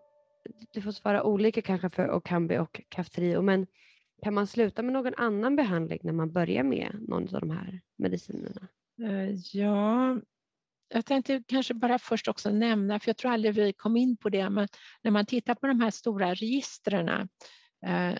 du 0.72 0.82
får 0.82 0.92
svara 0.92 1.22
olika 1.22 1.62
kanske 1.62 1.90
för 1.90 2.10
Okambi 2.10 2.58
och 2.58 2.80
Kaftrio, 2.88 3.42
men 3.42 3.66
kan 4.22 4.34
man 4.34 4.46
sluta 4.46 4.82
med 4.82 4.92
någon 4.92 5.14
annan 5.14 5.56
behandling 5.56 6.00
när 6.02 6.12
man 6.12 6.32
börjar 6.32 6.62
med 6.62 6.96
någon 7.08 7.34
av 7.34 7.40
de 7.40 7.50
här 7.50 7.80
medicinerna? 7.98 8.68
Eh, 9.02 9.30
ja, 9.52 10.16
jag 10.88 11.06
tänkte 11.06 11.42
kanske 11.46 11.74
bara 11.74 11.98
först 11.98 12.28
också 12.28 12.50
nämna, 12.50 13.00
för 13.00 13.08
jag 13.08 13.16
tror 13.16 13.30
aldrig 13.30 13.54
vi 13.54 13.72
kom 13.72 13.96
in 13.96 14.16
på 14.16 14.28
det, 14.28 14.50
men 14.50 14.68
när 15.02 15.10
man 15.10 15.26
tittar 15.26 15.54
på 15.54 15.66
de 15.66 15.80
här 15.80 15.90
stora 15.90 16.34
registren, 16.34 17.28
eh, 17.86 18.14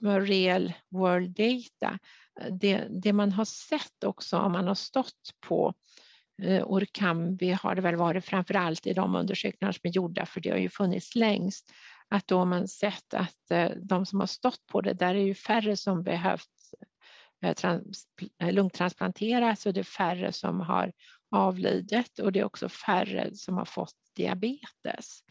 real 0.00 0.72
world 0.88 1.30
data, 1.30 1.98
eh, 2.40 2.54
det, 2.54 2.88
det 2.90 3.12
man 3.12 3.32
har 3.32 3.44
sett 3.44 4.04
också 4.04 4.38
om 4.38 4.52
man 4.52 4.68
har 4.68 4.74
stått 4.74 5.34
på 5.46 5.74
Eh, 5.74 6.01
Eh, 6.42 6.62
Orkambi 6.66 7.50
har 7.50 7.74
det 7.74 7.82
väl 7.82 7.96
varit 7.96 8.24
framför 8.24 8.54
allt 8.54 8.86
i 8.86 8.92
de 8.92 9.14
undersökningar 9.14 9.72
som 9.72 9.80
är 9.82 9.92
gjorda, 9.92 10.26
för 10.26 10.40
det 10.40 10.50
har 10.50 10.58
ju 10.58 10.68
funnits 10.68 11.14
längst, 11.14 11.72
att 12.08 12.26
då 12.26 12.38
har 12.38 12.46
man 12.46 12.68
sett 12.68 13.14
att 13.14 13.50
eh, 13.50 13.70
de 13.82 14.06
som 14.06 14.20
har 14.20 14.26
stått 14.26 14.66
på 14.66 14.80
det, 14.80 14.92
där 14.92 15.14
är 15.14 15.24
ju 15.24 15.34
färre 15.34 15.76
som 15.76 16.02
behövt 16.02 16.48
eh, 17.42 18.52
lungtransplanteras 18.52 19.66
och 19.66 19.72
det 19.72 19.80
är 19.80 19.84
färre 19.84 20.32
som 20.32 20.60
har 20.60 20.92
avlidit 21.30 22.18
och 22.18 22.32
det 22.32 22.40
är 22.40 22.44
också 22.44 22.68
färre 22.68 23.34
som 23.34 23.56
har 23.56 23.64
fått 23.64 23.96
diabetes. 24.16 25.22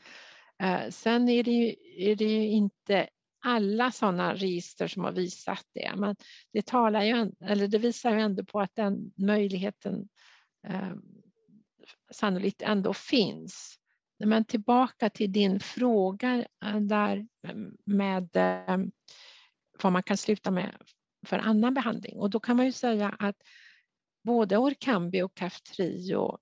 Sen 0.90 1.30
är 1.30 1.44
det 1.44 1.52
ju, 1.52 1.76
är 1.98 2.16
det 2.16 2.26
ju 2.26 2.48
inte 2.48 3.08
alla 3.46 3.92
sådana 3.92 4.34
register 4.34 4.88
som 4.88 5.04
har 5.04 5.12
visat 5.12 5.66
det, 5.74 5.94
men 5.96 6.16
det, 6.54 6.66
talar 6.66 7.04
ju, 7.04 7.32
eller 7.46 7.68
det 7.68 7.78
visar 7.78 8.12
ju 8.12 8.20
ändå 8.20 8.44
på 8.46 8.62
att 8.62 8.76
den 8.76 9.12
möjligheten 9.18 10.08
eh, 10.68 10.94
sannolikt 12.12 12.62
ändå 12.62 12.94
finns. 12.94 13.78
Men 14.26 14.46
tillbaka 14.46 15.10
till 15.10 15.32
din 15.32 15.60
fråga 15.60 16.46
eh, 16.66 16.80
där 16.80 17.28
eh, 17.48 17.56
med 17.86 18.36
eh, 18.36 18.78
vad 19.84 19.94
man 19.94 20.04
kan 20.04 20.18
sluta 20.18 20.52
med 20.52 20.76
för 21.28 21.40
annan 21.40 21.74
behandling. 21.74 22.18
Och 22.18 22.30
då 22.30 22.40
kan 22.40 22.58
man 22.58 22.66
ju 22.66 22.72
säga 22.72 23.16
att 23.20 23.36
både 24.24 24.58
Orkambi 24.58 25.22
och 25.22 25.36
Kaftrio 25.36 26.38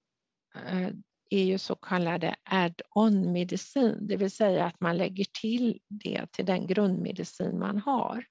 eh, 0.55 0.89
är 1.29 1.43
ju 1.43 1.57
så 1.57 1.75
kallade 1.75 2.35
add-on 2.43 3.31
medicin, 3.31 4.07
det 4.07 4.17
vill 4.17 4.31
säga 4.31 4.65
att 4.65 4.81
man 4.81 4.97
lägger 4.97 5.25
till 5.41 5.79
det 5.87 6.31
till 6.31 6.45
den 6.45 6.67
grundmedicin 6.67 7.59
man 7.59 7.77
har. 7.77 8.25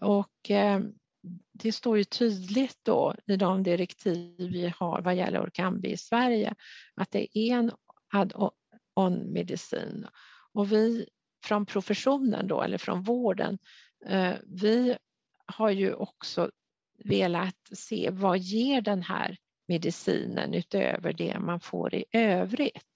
Och 0.00 0.50
eh, 0.50 0.80
det 1.52 1.72
står 1.72 1.98
ju 1.98 2.04
tydligt 2.04 2.78
då 2.82 3.14
i 3.26 3.36
de 3.36 3.62
direktiv 3.62 4.34
vi 4.38 4.72
har 4.76 5.00
vad 5.00 5.14
gäller 5.14 5.40
Orkambi 5.40 5.90
i 5.90 5.96
Sverige 5.96 6.54
att 6.94 7.10
det 7.10 7.38
är 7.38 7.54
en 7.54 7.72
add-on 8.12 9.32
medicin. 9.32 10.06
Och 10.52 10.72
vi 10.72 11.06
från 11.44 11.66
professionen 11.66 12.48
då, 12.48 12.62
eller 12.62 12.78
från 12.78 13.02
vården, 13.02 13.58
eh, 14.06 14.34
vi 14.46 14.96
har 15.46 15.70
ju 15.70 15.94
också 15.94 16.50
velat 17.04 17.68
se 17.72 18.10
vad 18.12 18.38
ger 18.38 18.80
den 18.80 19.02
här 19.02 19.36
medicinen 19.68 20.54
utöver 20.54 21.12
det 21.12 21.38
man 21.38 21.60
får 21.60 21.94
i 21.94 22.04
övrigt. 22.12 22.88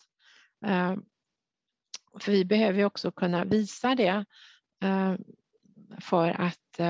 Eh, 0.66 0.96
för 2.20 2.32
vi 2.32 2.44
behöver 2.44 2.78
ju 2.78 2.84
också 2.84 3.12
kunna 3.12 3.44
visa 3.44 3.94
det 3.94 4.24
eh, 4.82 5.14
för 6.00 6.28
att 6.28 6.80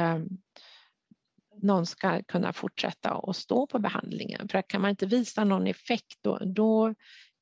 någon 1.66 1.86
ska 1.86 2.22
kunna 2.22 2.52
fortsätta 2.52 3.10
att 3.10 3.36
stå 3.36 3.66
på 3.66 3.78
behandlingen. 3.78 4.48
För 4.48 4.62
kan 4.62 4.80
man 4.80 4.90
inte 4.90 5.06
visa 5.06 5.44
någon 5.44 5.66
effekt 5.66 6.18
då, 6.20 6.38
då, 6.38 6.88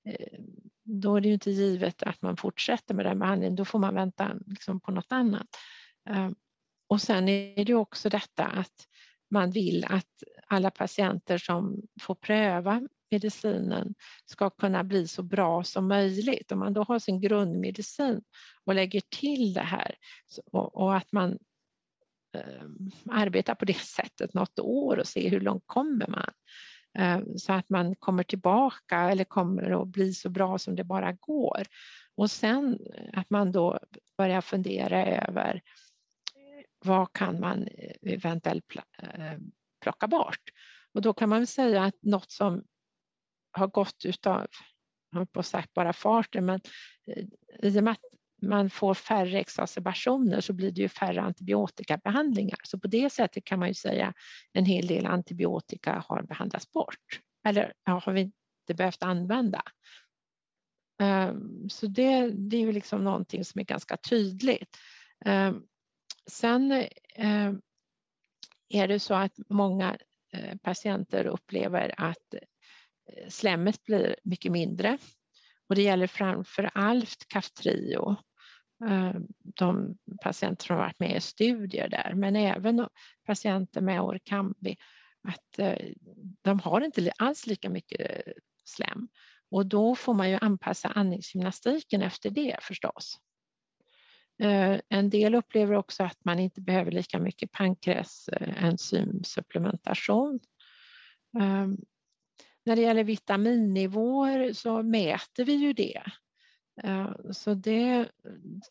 eh, 0.09 0.39
då 0.85 1.17
är 1.17 1.21
det 1.21 1.29
ju 1.29 1.35
inte 1.35 1.51
givet 1.51 2.03
att 2.03 2.23
man 2.23 2.37
fortsätter 2.37 2.95
med 2.95 3.07
den 3.07 3.19
behandlingen. 3.19 3.57
Då 3.57 3.65
får 3.65 3.79
man 3.79 3.95
vänta 3.95 4.33
liksom 4.47 4.81
på 4.81 4.91
något 4.91 5.13
annat. 5.13 5.47
Eh, 6.11 6.31
och 6.87 7.01
sen 7.01 7.29
är 7.29 7.65
det 7.65 7.75
också 7.75 8.09
detta 8.09 8.45
att 8.45 8.89
man 9.31 9.51
vill 9.51 9.85
att 9.89 10.23
alla 10.47 10.71
patienter 10.71 11.39
som 11.39 11.83
får 12.01 12.15
pröva 12.15 12.89
medicinen 13.11 13.95
ska 14.27 14.51
kunna 14.51 14.85
bli 14.85 15.09
så 15.09 15.23
bra 15.23 15.65
som 15.65 15.89
möjligt. 15.89 16.53
Om 16.53 16.59
man 16.59 16.73
då 16.73 16.83
har 16.83 16.99
sin 16.99 17.21
grundmedicin 17.21 18.23
och 18.65 18.75
lägger 18.75 19.01
till 19.01 19.53
det 19.53 19.61
här 19.61 19.95
och, 20.53 20.97
att 20.97 21.13
man 21.13 21.39
Eh, 22.35 22.65
arbeta 23.11 23.55
på 23.55 23.65
det 23.65 23.79
sättet 23.79 24.35
något 24.35 24.59
år 24.59 24.99
och 24.99 25.07
se 25.07 25.29
hur 25.29 25.41
långt 25.41 25.63
kommer 25.67 26.07
man. 26.07 26.31
Eh, 26.99 27.21
så 27.37 27.53
att 27.53 27.69
man 27.69 27.97
kommer 27.97 28.23
tillbaka 28.23 28.99
eller 28.99 29.25
kommer 29.25 29.83
att 29.83 29.89
bli 29.89 30.15
så 30.15 30.29
bra 30.29 30.59
som 30.59 30.77
det 30.77 30.85
bara 30.85 31.13
går. 31.13 31.63
Och 32.17 32.31
sen 32.31 32.79
att 33.13 33.31
man 33.31 33.53
då 33.53 33.79
börjar 34.19 34.41
fundera 34.41 35.07
över 35.07 35.63
vad 36.85 37.13
kan 37.13 37.41
man 37.41 37.69
eventuellt 38.03 38.77
eh, 38.99 39.39
plocka 39.81 40.07
bort? 40.07 40.43
Och 40.93 41.03
då 41.03 41.13
kan 41.13 41.29
man 41.29 41.47
säga 41.47 41.85
att 41.85 42.03
något 42.03 42.31
som 42.31 42.65
har 43.53 43.67
gått 43.67 44.05
utav, 44.05 44.47
jag 45.11 45.33
på 45.33 45.43
sagt 45.43 45.75
bara 45.75 45.93
farten, 45.93 46.47
men 46.47 46.61
i 47.63 47.79
och 47.79 47.85
med 47.85 47.93
att 47.93 48.14
man 48.49 48.71
får 48.71 48.95
färre 48.95 49.41
exacerbationer 49.41 50.41
så 50.41 50.53
blir 50.53 50.71
det 50.71 50.81
ju 50.81 50.89
färre 50.89 51.23
antibiotikabehandlingar. 51.23 52.59
Så 52.65 52.79
på 52.79 52.89
det 52.89 53.11
sättet 53.13 53.45
kan 53.45 53.59
man 53.59 53.69
ju 53.69 53.75
säga 53.75 54.09
att 54.09 54.17
en 54.53 54.65
hel 54.65 54.87
del 54.87 55.07
antibiotika 55.07 56.05
har 56.09 56.23
behandlats 56.23 56.73
bort. 56.73 57.21
Eller 57.47 57.73
ja, 57.85 58.03
har 58.05 58.13
vi 58.13 58.21
inte 58.21 58.75
behövt 58.75 59.03
använda. 59.03 59.63
Ehm, 61.01 61.69
så 61.71 61.87
det, 61.87 62.31
det 62.31 62.57
är 62.57 62.61
ju 62.61 62.73
liksom 62.73 63.05
någonting 63.05 63.45
som 63.45 63.61
är 63.61 63.65
ganska 63.65 63.97
tydligt. 63.97 64.77
Ehm, 65.25 65.63
sen 66.31 66.87
ehm, 67.15 67.61
är 68.69 68.89
det 68.89 69.01
så 69.01 69.15
att 69.15 69.39
många 69.49 69.97
eh, 70.33 70.57
patienter 70.57 71.27
upplever 71.27 71.95
att 71.97 72.35
eh, 72.35 73.29
slemmet 73.29 73.85
blir 73.85 74.17
mycket 74.25 74.53
mindre 74.53 74.99
och 75.69 75.75
det 75.75 75.83
gäller 75.83 76.07
framför 76.07 76.71
allt 76.75 77.29
Kaftrio, 77.29 78.17
Eh, 78.83 79.15
de 79.41 79.99
patienter 80.23 80.67
som 80.67 80.77
varit 80.77 80.99
med 80.99 81.17
i 81.17 81.21
studier 81.21 81.89
där, 81.89 82.13
men 82.15 82.37
även 82.37 82.89
patienter 83.27 83.81
med 83.81 84.01
Orkambi, 84.01 84.77
att 85.29 85.59
eh, 85.59 85.79
de 86.43 86.61
har 86.61 86.81
inte 86.81 87.13
alls 87.19 87.47
lika 87.47 87.71
mycket 87.71 88.23
slem 88.65 89.09
och 89.51 89.67
då 89.67 89.95
får 89.95 90.15
man 90.15 90.31
ju 90.31 90.39
anpassa 90.41 90.89
andningsgymnastiken 90.89 92.03
efter 92.03 92.31
det 92.31 92.57
förstås. 92.63 93.19
Eh, 94.43 94.81
en 94.89 95.11
del 95.11 95.35
upplever 95.35 95.75
också 95.75 96.05
att 96.05 96.25
man 96.25 96.39
inte 96.39 96.61
behöver 96.61 96.91
lika 96.91 97.19
mycket 97.19 97.53
pankreasenzymsupplementation. 97.53 100.41
När 102.67 102.77
det 102.77 102.83
gäller 102.83 103.05
vitaminnivåer 103.05 104.53
så 104.53 104.83
mäter 104.83 105.45
vi 105.45 105.53
ju 105.53 105.73
det. 105.73 106.03
Eh, 106.83 107.11
så 107.31 107.55
det, 107.55 108.09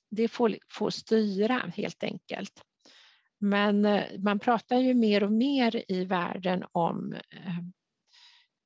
det 0.10 0.28
får, 0.28 0.58
får 0.70 0.90
styra 0.90 1.72
helt 1.76 2.04
enkelt. 2.04 2.62
Men 3.40 3.86
eh, 3.86 4.04
man 4.20 4.40
pratar 4.40 4.78
ju 4.78 4.94
mer 4.94 5.24
och 5.24 5.32
mer 5.32 5.92
i 5.92 6.06
världen 6.06 6.64
om 6.72 7.14
eh, 7.14 7.58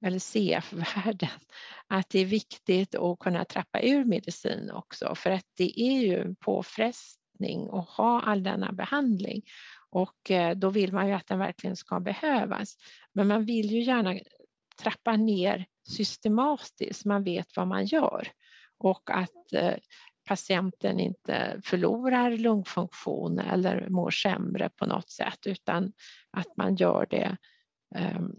eller 0.05 0.19
CF-världen, 0.19 1.39
att 1.87 2.09
det 2.09 2.19
är 2.19 2.25
viktigt 2.25 2.95
att 2.95 3.19
kunna 3.19 3.45
trappa 3.45 3.81
ur 3.81 4.05
medicin 4.05 4.71
också 4.71 5.15
för 5.15 5.31
att 5.31 5.45
det 5.57 5.81
är 5.81 6.01
ju 6.01 6.21
en 6.21 6.35
påfrestning 6.35 7.69
att 7.71 7.89
ha 7.89 8.21
all 8.21 8.43
denna 8.43 8.71
behandling 8.71 9.41
och 9.89 10.31
då 10.55 10.69
vill 10.69 10.93
man 10.93 11.07
ju 11.07 11.13
att 11.13 11.27
den 11.27 11.39
verkligen 11.39 11.75
ska 11.75 11.99
behövas. 11.99 12.77
Men 13.13 13.27
man 13.27 13.45
vill 13.45 13.71
ju 13.71 13.81
gärna 13.81 14.19
trappa 14.81 15.15
ner 15.15 15.65
systematiskt, 15.89 17.05
man 17.05 17.23
vet 17.23 17.55
vad 17.55 17.67
man 17.67 17.85
gör 17.85 18.31
och 18.79 19.09
att 19.09 19.53
eh, 19.53 19.75
patienten 20.27 20.99
inte 20.99 21.61
förlorar 21.63 22.31
lungfunktion 22.31 23.39
eller 23.39 23.89
mår 23.89 24.11
sämre 24.11 24.69
på 24.69 24.85
något 24.85 25.09
sätt 25.09 25.47
utan 25.47 25.93
att 26.31 26.57
man 26.57 26.75
gör 26.75 27.07
det 27.09 27.37
ehm, 27.95 28.35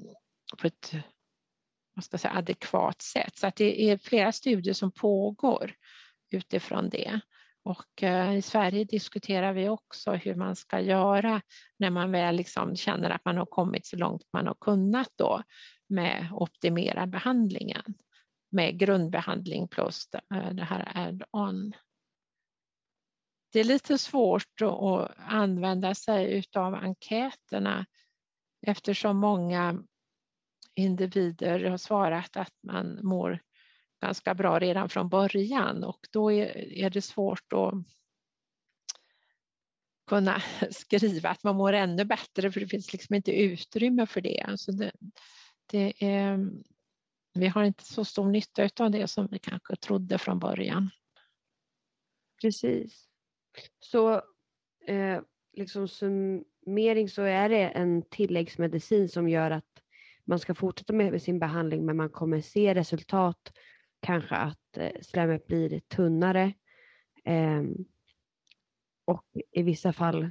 på 0.58 0.66
ett 0.66 0.94
vad 1.94 2.04
ska 2.04 2.18
säga, 2.18 2.34
adekvat 2.34 3.02
sätt. 3.02 3.36
Så 3.36 3.46
att 3.46 3.56
det 3.56 3.90
är 3.90 3.98
flera 3.98 4.32
studier 4.32 4.74
som 4.74 4.92
pågår 4.92 5.74
utifrån 6.30 6.88
det. 6.88 7.20
Och 7.62 8.02
eh, 8.02 8.36
i 8.36 8.42
Sverige 8.42 8.84
diskuterar 8.84 9.52
vi 9.52 9.68
också 9.68 10.12
hur 10.12 10.34
man 10.34 10.56
ska 10.56 10.80
göra 10.80 11.42
när 11.78 11.90
man 11.90 12.12
väl 12.12 12.36
liksom 12.36 12.76
känner 12.76 13.10
att 13.10 13.24
man 13.24 13.36
har 13.36 13.46
kommit 13.46 13.86
så 13.86 13.96
långt 13.96 14.22
man 14.32 14.46
har 14.46 14.56
kunnat 14.60 15.08
då 15.16 15.42
med 15.88 16.28
optimera 16.32 17.06
behandlingen 17.06 17.94
med 18.48 18.78
grundbehandling 18.78 19.68
plus 19.68 20.08
eh, 20.34 20.50
det 20.50 20.64
här 20.64 20.92
add-on. 20.94 21.72
Det 23.52 23.60
är 23.60 23.64
lite 23.64 23.98
svårt 23.98 24.62
att 24.62 25.10
använda 25.16 25.94
sig 25.94 26.44
av 26.56 26.74
enkäterna 26.74 27.86
eftersom 28.66 29.16
många 29.16 29.82
individer 30.74 31.64
har 31.64 31.76
svarat 31.76 32.36
att 32.36 32.54
man 32.62 33.00
mår 33.02 33.40
ganska 34.00 34.34
bra 34.34 34.58
redan 34.58 34.88
från 34.88 35.08
början 35.08 35.84
och 35.84 36.06
då 36.10 36.32
är, 36.32 36.90
det 36.90 37.02
svårt 37.02 37.52
att 37.52 37.74
kunna 40.06 40.42
skriva 40.70 41.28
att 41.28 41.44
man 41.44 41.56
mår 41.56 41.72
ännu 41.72 42.04
bättre 42.04 42.52
för 42.52 42.60
det 42.60 42.68
finns 42.68 42.92
liksom 42.92 43.14
inte 43.14 43.32
utrymme 43.32 44.06
för 44.06 44.20
det. 44.20 44.40
Alltså 44.40 44.72
det, 44.72 44.92
det 45.66 46.04
är, 46.04 46.50
vi 47.38 47.46
har 47.46 47.64
inte 47.64 47.84
så 47.84 48.04
stor 48.04 48.26
nytta 48.26 48.68
av 48.80 48.90
det 48.90 49.08
som 49.08 49.26
vi 49.26 49.38
kanske 49.38 49.76
trodde 49.76 50.18
från 50.18 50.38
början. 50.38 50.90
Precis. 52.42 53.08
Så 53.80 54.14
eh, 54.86 55.20
liksom 55.52 55.88
summering 55.88 57.08
så 57.08 57.22
är 57.22 57.48
det 57.48 57.68
en 57.68 58.02
tilläggsmedicin 58.02 59.08
som 59.08 59.28
gör 59.28 59.50
att 59.50 59.82
man 60.24 60.38
ska 60.38 60.54
fortsätta 60.54 60.92
med 60.92 61.22
sin 61.22 61.38
behandling 61.38 61.86
men 61.86 61.96
man 61.96 62.10
kommer 62.10 62.40
se 62.40 62.74
resultat, 62.74 63.52
kanske 64.00 64.34
att 64.34 64.76
eh, 64.76 65.00
slemmet 65.02 65.46
blir 65.46 65.80
tunnare 65.80 66.52
eh, 67.24 67.62
och 69.04 69.24
i 69.52 69.62
vissa 69.62 69.92
fall 69.92 70.30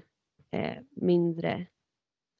eh, 0.51 0.77
mindre, 0.91 1.67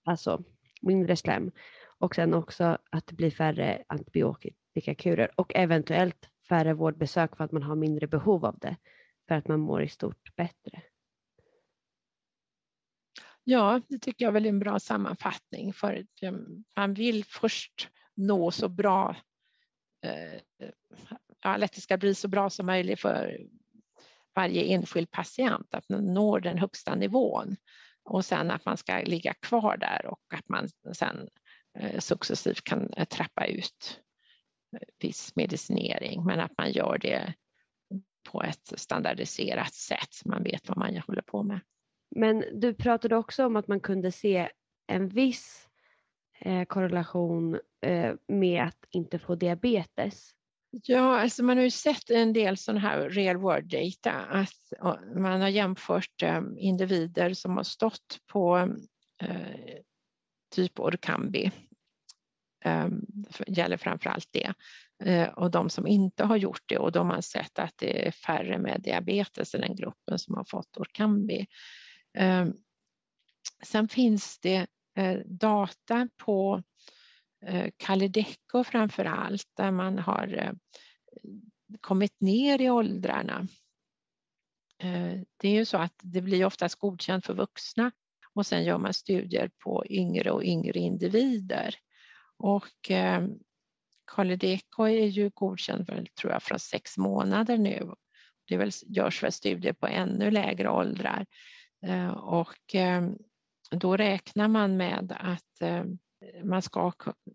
alltså 0.03 0.43
mindre 0.81 1.15
slem 1.15 1.51
och 1.99 2.15
sen 2.15 2.33
också 2.33 2.77
att 2.91 3.07
det 3.07 3.15
blir 3.15 3.31
färre 3.31 3.83
antibiotikakurer 3.87 5.31
och 5.35 5.55
eventuellt 5.55 6.29
färre 6.49 6.73
vårdbesök 6.73 7.37
för 7.37 7.43
att 7.43 7.51
man 7.51 7.63
har 7.63 7.75
mindre 7.75 8.07
behov 8.07 8.45
av 8.45 8.59
det 8.59 8.75
för 9.27 9.35
att 9.35 9.47
man 9.47 9.59
mår 9.59 9.83
i 9.83 9.89
stort 9.89 10.35
bättre. 10.35 10.81
Ja, 13.43 13.81
det 13.87 13.99
tycker 13.99 14.25
jag 14.25 14.35
är 14.35 14.45
en 14.45 14.59
bra 14.59 14.79
sammanfattning 14.79 15.73
för 15.73 16.05
man 16.75 16.93
vill 16.93 17.25
först 17.25 17.89
nå 18.15 18.51
så 18.51 18.69
bra, 18.69 19.15
eh, 20.05 20.41
ja, 21.43 21.63
att 21.63 21.73
det 21.73 21.81
ska 21.81 21.97
bli 21.97 22.15
så 22.15 22.27
bra 22.27 22.49
som 22.49 22.65
möjligt 22.65 23.01
för 23.01 23.47
varje 24.35 24.63
enskild 24.63 25.11
patient, 25.11 25.73
att 25.73 25.89
man 25.89 26.13
når 26.13 26.39
den 26.39 26.57
högsta 26.57 26.95
nivån 26.95 27.55
och 28.03 28.25
sen 28.25 28.51
att 28.51 28.65
man 28.65 28.77
ska 28.77 28.97
ligga 28.97 29.33
kvar 29.33 29.77
där 29.77 30.05
och 30.05 30.33
att 30.33 30.49
man 30.49 30.67
sen 30.93 31.17
eh, 31.17 31.25
successivt 31.99 32.63
kan 32.63 32.93
eh, 32.93 33.05
trappa 33.05 33.45
ut 33.45 34.01
viss 34.99 35.35
medicinering, 35.35 36.25
men 36.25 36.39
att 36.39 36.57
man 36.57 36.71
gör 36.71 36.97
det 36.97 37.33
på 38.31 38.43
ett 38.43 38.79
standardiserat 38.79 39.73
sätt 39.73 40.07
så 40.13 40.29
man 40.29 40.43
vet 40.43 40.69
vad 40.69 40.77
man 40.77 40.97
håller 40.97 41.21
på 41.21 41.43
med. 41.43 41.59
Men 42.15 42.43
du 42.53 42.73
pratade 42.73 43.15
också 43.15 43.45
om 43.45 43.55
att 43.55 43.67
man 43.67 43.79
kunde 43.79 44.11
se 44.11 44.49
en 44.87 45.07
viss 45.07 45.67
eh, 46.39 46.65
korrelation 46.65 47.59
eh, 47.81 48.13
med 48.27 48.63
att 48.63 48.85
inte 48.89 49.19
få 49.19 49.35
diabetes. 49.35 50.31
Ja, 50.69 51.19
alltså 51.19 51.43
man 51.43 51.57
har 51.57 51.63
ju 51.63 51.71
sett 51.71 52.09
en 52.09 52.33
del 52.33 52.57
sån 52.57 52.77
här 52.77 53.09
real 53.09 53.37
world 53.37 53.71
data, 53.71 54.11
att 54.11 54.73
man 55.15 55.41
har 55.41 55.49
jämfört 55.49 56.23
eh, 56.23 56.41
individer 56.57 57.33
som 57.33 57.57
har 57.57 57.63
stått 57.63 58.19
på 58.31 58.57
eh, 59.21 59.79
typ 60.55 60.79
Orkambi, 60.79 61.45
eh, 61.45 61.51
Ehm, 62.65 63.01
gäller 63.47 63.77
framför 63.77 64.09
allt 64.09 64.29
det, 64.31 64.53
eh, 65.03 65.27
och 65.27 65.51
de 65.51 65.69
som 65.69 65.87
inte 65.87 66.23
har 66.23 66.37
gjort 66.37 66.63
det 66.65 66.77
och 66.77 66.91
de 66.91 67.09
har 67.09 67.21
sett 67.21 67.59
att 67.59 67.73
det 67.77 68.07
är 68.07 68.11
färre 68.11 68.57
med 68.57 68.81
diabetes 68.81 69.55
i 69.55 69.57
den 69.57 69.75
gruppen 69.75 70.19
som 70.19 70.35
har 70.35 70.43
fått 70.43 70.77
Orkambi. 70.77 71.47
Ehm, 72.13 72.53
sen 73.63 73.87
finns 73.87 74.39
det 74.39 74.67
eh, 74.95 75.17
data 75.25 76.09
på 76.17 76.63
eh, 77.45 77.69
Kaledecco 77.77 78.63
framför 78.63 79.05
allt 79.05 79.47
där 79.53 79.71
man 79.71 79.99
har 79.99 80.37
eh, 80.37 80.51
kommit 81.81 82.21
ner 82.21 82.61
i 82.61 82.69
åldrarna. 82.69 83.47
Det 85.37 85.47
är 85.47 85.53
ju 85.53 85.65
så 85.65 85.77
att 85.77 85.93
det 86.03 86.21
blir 86.21 86.45
oftast 86.45 86.75
godkänt 86.75 87.25
för 87.25 87.33
vuxna 87.33 87.91
och 88.33 88.45
sen 88.45 88.63
gör 88.63 88.77
man 88.77 88.93
studier 88.93 89.49
på 89.63 89.85
yngre 89.89 90.31
och 90.31 90.43
yngre 90.43 90.79
individer. 90.79 91.75
Och 92.37 92.91
eh, 92.91 93.27
Kalydeco 94.15 94.83
är 94.83 95.05
ju 95.05 95.29
godkänd 95.33 95.85
för, 95.85 96.05
tror 96.21 96.33
jag, 96.33 96.43
från 96.43 96.59
sex 96.59 96.97
månader 96.97 97.57
nu. 97.57 97.91
Det 98.47 98.57
väl, 98.57 98.71
görs 98.87 99.23
väl 99.23 99.31
studier 99.31 99.73
på 99.73 99.87
ännu 99.87 100.31
lägre 100.31 100.69
åldrar. 100.69 101.25
Eh, 101.85 102.09
och 102.09 102.75
eh, 102.75 103.09
då 103.71 103.97
räknar 103.97 104.47
man 104.47 104.77
med 104.77 105.15
att 105.19 105.61
eh, 105.61 105.83
man 106.43 106.61
ska 106.61 106.91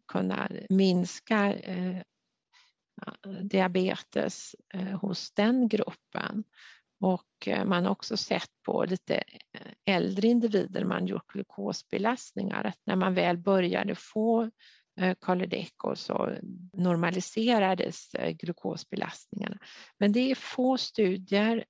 kunna 0.08 0.50
minska 0.68 1.54
eh, 1.54 2.02
diabetes 3.42 4.54
eh, 4.74 5.00
hos 5.00 5.32
den 5.32 5.68
gruppen. 5.68 6.44
Och 7.00 7.48
man 7.64 7.84
har 7.84 7.92
också 7.92 8.16
sett 8.16 8.50
på 8.64 8.84
lite 8.84 9.22
äldre 9.84 10.28
individer, 10.28 10.84
man 10.84 11.06
gjort 11.06 11.32
glukosbelastningar, 11.32 12.64
att 12.64 12.78
när 12.84 12.96
man 12.96 13.14
väl 13.14 13.38
började 13.38 13.94
få 13.94 14.50
Kalydeco 15.20 15.96
så 15.96 16.30
normaliserades 16.72 18.10
glukosbelastningarna. 18.32 19.58
Men 19.98 20.12
det 20.12 20.30
är 20.30 20.34
få 20.34 20.78
studier, 20.78 21.64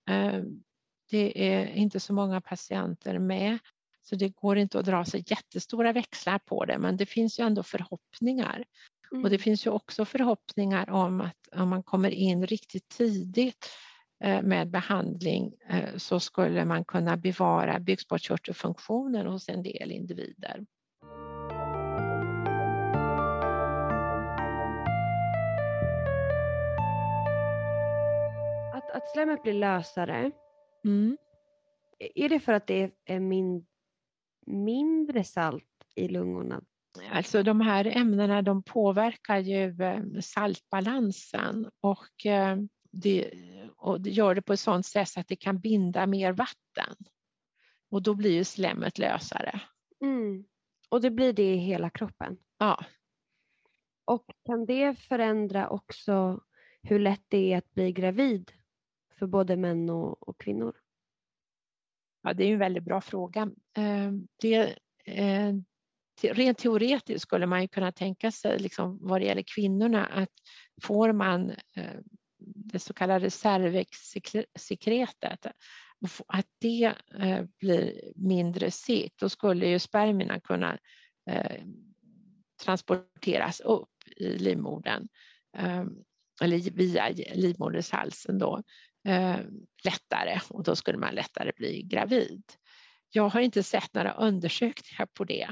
det 1.10 1.54
är 1.54 1.66
inte 1.66 2.00
så 2.00 2.12
många 2.12 2.40
patienter 2.40 3.18
med 3.18 3.58
så 4.02 4.16
det 4.16 4.28
går 4.28 4.58
inte 4.58 4.78
att 4.78 4.84
dra 4.84 5.04
sig 5.04 5.24
jättestora 5.26 5.92
växlar 5.92 6.38
på 6.38 6.64
det, 6.64 6.78
men 6.78 6.96
det 6.96 7.06
finns 7.06 7.40
ju 7.40 7.46
ändå 7.46 7.62
förhoppningar. 7.62 8.64
Mm. 9.12 9.24
Och 9.24 9.30
det 9.30 9.36
mm. 9.36 9.42
finns 9.42 9.66
ju 9.66 9.70
också 9.70 10.04
förhoppningar 10.04 10.90
om 10.90 11.20
att 11.20 11.48
om 11.52 11.68
man 11.68 11.82
kommer 11.82 12.10
in 12.10 12.46
riktigt 12.46 12.88
tidigt 12.88 13.70
eh, 14.24 14.42
med 14.42 14.70
behandling 14.70 15.52
eh, 15.68 15.96
så 15.96 16.20
skulle 16.20 16.64
man 16.64 16.84
kunna 16.84 17.16
bevara 17.16 17.80
bukspottkörtelfunktionen 17.80 19.26
hos 19.26 19.48
en 19.48 19.62
del 19.62 19.90
individer. 19.90 20.66
Att, 29.02 29.10
slemmet 29.12 29.42
blir 29.42 29.54
lösare, 29.54 30.30
mm. 30.84 31.16
är 31.98 32.28
det 32.28 32.40
för 32.40 32.52
att 32.52 32.66
det 32.66 32.90
är 33.04 33.20
min, 33.20 33.66
mindre 34.46 35.24
salt 35.24 35.64
i 35.94 36.08
lungorna? 36.08 36.62
Alltså 37.10 37.42
de 37.42 37.60
här 37.60 37.96
ämnena 37.96 38.42
de 38.42 38.62
påverkar 38.62 39.38
ju 39.38 39.82
eh, 39.82 40.20
saltbalansen 40.20 41.70
och 41.80 42.26
eh, 42.26 42.56
det, 42.90 43.30
och 43.76 44.00
det 44.00 44.10
gör 44.10 44.34
det 44.34 44.42
på 44.42 44.52
ett 44.52 44.60
sådant 44.60 44.86
sätt 44.86 45.16
att 45.16 45.28
det 45.28 45.36
kan 45.36 45.58
binda 45.58 46.06
mer 46.06 46.32
vatten. 46.32 46.96
Och 47.90 48.02
då 48.02 48.14
blir 48.14 48.30
ju 48.30 48.44
slemmet 48.44 48.98
lösare. 48.98 49.60
Mm. 50.00 50.44
Och 50.88 51.00
det 51.00 51.10
blir 51.10 51.32
det 51.32 51.54
i 51.54 51.56
hela 51.56 51.90
kroppen? 51.90 52.36
Ja. 52.58 52.84
Och 54.04 54.24
kan 54.44 54.66
det 54.66 54.98
förändra 54.98 55.68
också 55.68 56.40
hur 56.82 56.98
lätt 56.98 57.24
det 57.28 57.52
är 57.52 57.58
att 57.58 57.74
bli 57.74 57.92
gravid 57.92 58.52
för 59.22 59.26
både 59.26 59.56
män 59.56 59.90
och, 59.90 60.28
och 60.28 60.40
kvinnor? 60.40 60.74
Ja, 62.22 62.32
det 62.32 62.44
är 62.44 62.52
en 62.52 62.58
väldigt 62.58 62.84
bra 62.84 63.00
fråga. 63.00 63.50
Ehm, 63.76 64.28
det, 64.40 64.76
eh, 65.04 65.54
rent 66.22 66.58
teoretiskt 66.58 67.22
skulle 67.22 67.46
man 67.46 67.62
ju 67.62 67.68
kunna 67.68 67.92
tänka 67.92 68.30
sig, 68.30 68.58
liksom, 68.58 68.98
vad 69.00 69.20
det 69.20 69.24
gäller 69.24 69.44
kvinnorna, 69.54 70.06
att 70.06 70.28
får 70.82 71.12
man 71.12 71.50
eh, 71.50 71.98
det 72.38 72.78
så 72.78 72.94
kallade 72.94 73.30
cervixsekretet, 73.30 75.46
att 76.26 76.46
det 76.60 76.94
eh, 77.18 77.44
blir 77.60 78.12
mindre 78.16 78.70
segt, 78.70 79.18
då 79.18 79.28
skulle 79.28 79.66
ju 79.66 79.78
spermierna 79.78 80.40
kunna 80.40 80.78
transporteras 82.64 83.60
upp 83.60 83.88
i 84.16 84.38
livmodern 84.38 85.08
ehm, 85.56 86.04
eller 86.40 86.70
via 86.70 87.08
livmodershalsen 87.34 88.38
då 88.38 88.62
eh, 89.04 89.38
lättare 89.84 90.40
och 90.50 90.62
då 90.62 90.76
skulle 90.76 90.98
man 90.98 91.14
lättare 91.14 91.52
bli 91.56 91.82
gravid. 91.82 92.42
Jag 93.10 93.28
har 93.28 93.40
inte 93.40 93.62
sett 93.62 93.94
några 93.94 94.12
undersökningar 94.12 95.06
på 95.14 95.24
det 95.24 95.48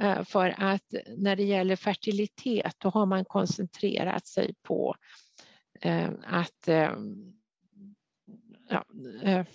eh, 0.00 0.24
för 0.24 0.54
att 0.58 0.94
när 1.16 1.36
det 1.36 1.44
gäller 1.44 1.76
fertilitet 1.76 2.74
då 2.78 2.88
har 2.88 3.06
man 3.06 3.24
koncentrerat 3.24 4.26
sig 4.26 4.54
på 4.62 4.94
eh, 5.80 6.10
att 6.24 6.68
eh, 6.68 6.92
ja, 8.68 8.84
eh, 9.22 9.46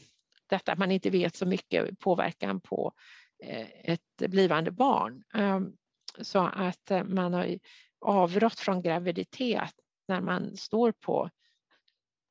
detta 0.50 0.72
att 0.72 0.80
man 0.80 0.92
inte 0.92 1.10
vet 1.10 1.36
så 1.36 1.46
mycket 1.46 2.00
påverkan 2.00 2.62
på 2.62 2.94
eh, 3.44 3.68
ett 3.84 4.30
blivande 4.30 4.72
barn. 4.72 5.24
Eh, 5.34 5.60
så 6.22 6.40
att 6.40 6.92
eh, 6.92 7.04
man 7.04 7.34
har 7.34 7.60
avrått 8.02 8.60
från 8.60 8.82
graviditet 8.82 9.74
när 10.08 10.22
man 10.22 10.58
står 10.58 10.92
på 10.92 11.30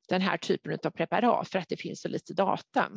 den 0.09 0.21
här 0.21 0.37
typen 0.37 0.79
av 0.83 0.89
preparat 0.89 1.47
för 1.47 1.59
att 1.59 1.69
det 1.69 1.77
finns 1.77 2.01
så 2.01 2.07
lite 2.07 2.33
data. 2.33 2.91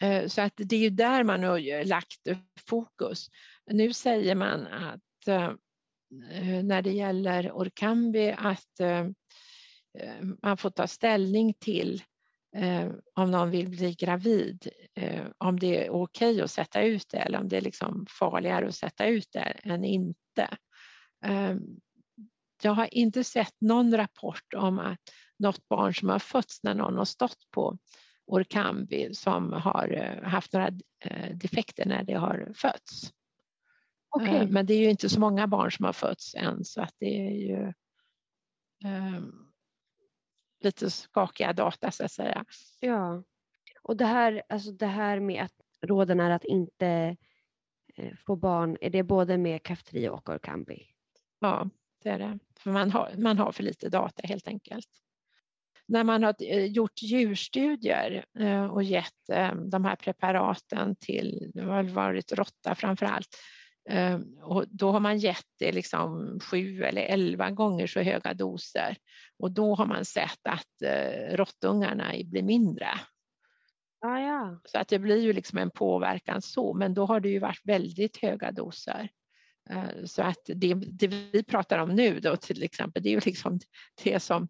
Eh, 0.00 0.26
så 0.26 0.42
att 0.42 0.52
det 0.56 0.76
är 0.76 0.80
ju 0.80 0.90
där 0.90 1.24
man 1.24 1.42
har 1.42 1.84
lagt 1.84 2.20
fokus. 2.68 3.30
Nu 3.66 3.92
säger 3.92 4.34
man 4.34 4.66
att 4.66 5.28
eh, 5.28 5.52
eh, 6.30 6.64
när 6.64 6.82
det 6.82 6.92
gäller 6.92 7.52
Orkambi 7.52 8.34
att 8.38 8.80
man 10.42 10.56
får 10.56 10.70
ta 10.70 10.86
ställning 10.86 11.54
till 11.54 12.02
om 13.14 13.30
någon 13.30 13.50
vill 13.50 13.68
bli 13.68 13.94
gravid, 13.94 14.68
om 15.38 15.60
det 15.60 15.86
är 15.86 15.90
okej 15.90 16.30
okay 16.30 16.40
att 16.40 16.50
sätta 16.50 16.82
ut 16.82 17.08
det 17.08 17.18
eller 17.18 17.38
om 17.38 17.48
det 17.48 17.56
är 17.56 17.60
liksom 17.60 18.06
farligare 18.08 18.66
att 18.66 18.74
sätta 18.74 19.06
ut 19.06 19.28
det 19.32 19.56
än 19.62 19.84
inte. 19.84 20.56
Jag 22.62 22.72
har 22.72 22.94
inte 22.94 23.24
sett 23.24 23.60
någon 23.60 23.96
rapport 23.96 24.54
om 24.54 24.78
att 24.78 25.00
något 25.44 25.68
barn 25.68 25.94
som 25.94 26.08
har 26.08 26.18
fötts 26.18 26.62
när 26.62 26.74
någon 26.74 26.96
har 26.96 27.04
stått 27.04 27.50
på 27.50 27.78
Orkambi 28.26 29.14
som 29.14 29.52
har 29.52 29.92
eh, 29.92 30.28
haft 30.28 30.52
några 30.52 30.70
eh, 31.00 31.36
defekter 31.36 31.86
när 31.86 32.04
det 32.04 32.14
har 32.14 32.52
fötts. 32.54 33.12
Okay. 34.16 34.46
Men 34.46 34.66
det 34.66 34.74
är 34.74 34.78
ju 34.78 34.90
inte 34.90 35.08
så 35.08 35.20
många 35.20 35.46
barn 35.46 35.72
som 35.72 35.84
har 35.84 35.92
fötts 35.92 36.34
än 36.34 36.64
så 36.64 36.82
att 36.82 36.94
det 36.98 37.26
är 37.26 37.30
ju 37.30 37.72
um, 38.84 39.52
lite 40.60 40.90
skakiga 40.90 41.52
data 41.52 41.90
så 41.90 42.04
att 42.04 42.12
säga. 42.12 42.44
Ja, 42.80 43.22
och 43.82 43.96
det 43.96 44.04
här, 44.04 44.42
alltså 44.48 44.72
det 44.72 44.86
här 44.86 45.20
med 45.20 45.42
att 45.44 45.88
råden 45.88 46.20
är 46.20 46.30
att 46.30 46.44
inte 46.44 47.16
eh, 47.94 48.14
få 48.26 48.36
barn, 48.36 48.76
är 48.80 48.90
det 48.90 49.02
både 49.02 49.38
med 49.38 49.62
Kaftrio 49.62 50.08
och 50.08 50.28
Orkambi? 50.28 50.86
Ja, 51.38 51.70
det 52.02 52.08
är 52.08 52.18
det. 52.18 52.38
För 52.58 52.70
man 52.70 52.90
har, 52.90 53.14
man 53.18 53.38
har 53.38 53.52
för 53.52 53.62
lite 53.62 53.88
data 53.88 54.26
helt 54.26 54.48
enkelt 54.48 55.03
när 55.86 56.04
man 56.04 56.22
har 56.22 56.34
eh, 56.40 56.64
gjort 56.64 57.02
djurstudier 57.02 58.24
eh, 58.38 58.64
och 58.64 58.82
gett 58.82 59.28
eh, 59.32 59.54
de 59.54 59.84
här 59.84 59.96
preparaten 59.96 60.96
till, 60.96 61.50
det 61.54 61.62
har 61.62 61.82
varit 61.82 62.32
råtta 62.32 62.74
framför 62.74 63.06
allt, 63.06 63.36
och 64.42 64.64
då 64.68 64.90
har 64.90 65.00
man 65.00 65.18
gett 65.18 65.46
det 65.58 65.72
liksom 65.72 66.38
sju 66.42 66.82
eller 66.82 67.02
elva 67.02 67.50
gånger 67.50 67.86
så 67.86 68.00
höga 68.00 68.34
doser 68.34 68.96
och 69.38 69.50
då 69.50 69.74
har 69.74 69.86
man 69.86 70.04
sett 70.04 70.46
att 70.48 70.82
råttungarna 71.30 72.12
blir 72.24 72.42
mindre. 72.42 72.86
Ah, 74.00 74.18
ja. 74.18 74.60
Så 74.64 74.78
att 74.78 74.88
det 74.88 74.98
blir 74.98 75.22
ju 75.22 75.32
liksom 75.32 75.58
en 75.58 75.70
påverkan 75.70 76.42
så, 76.42 76.74
men 76.74 76.94
då 76.94 77.06
har 77.06 77.20
det 77.20 77.28
ju 77.28 77.38
varit 77.38 77.60
väldigt 77.64 78.16
höga 78.16 78.52
doser. 78.52 79.08
Så 80.04 80.22
att 80.22 80.40
det, 80.46 80.74
det 80.74 81.06
vi 81.06 81.42
pratar 81.42 81.78
om 81.78 81.94
nu 81.94 82.20
då 82.20 82.36
till 82.36 82.62
exempel, 82.62 83.02
det 83.02 83.08
är 83.08 83.14
ju 83.14 83.20
liksom 83.24 83.60
det 84.04 84.20
som 84.20 84.48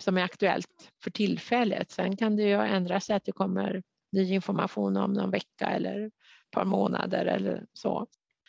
som 0.00 0.18
är 0.18 0.22
aktuellt 0.22 0.92
för 1.02 1.10
tillfället. 1.10 1.90
Sen 1.90 2.16
kan 2.16 2.36
det 2.36 2.42
ju 2.42 2.54
ändra 2.54 3.00
sig 3.00 3.16
att 3.16 3.24
det 3.24 3.32
kommer 3.32 3.82
ny 4.12 4.32
information 4.32 4.96
om 4.96 5.12
någon 5.12 5.30
vecka 5.30 5.66
eller 5.66 6.06
ett 6.06 6.12
par 6.50 6.64
månader 6.64 7.26
eller 7.26 7.66
så. 7.72 8.06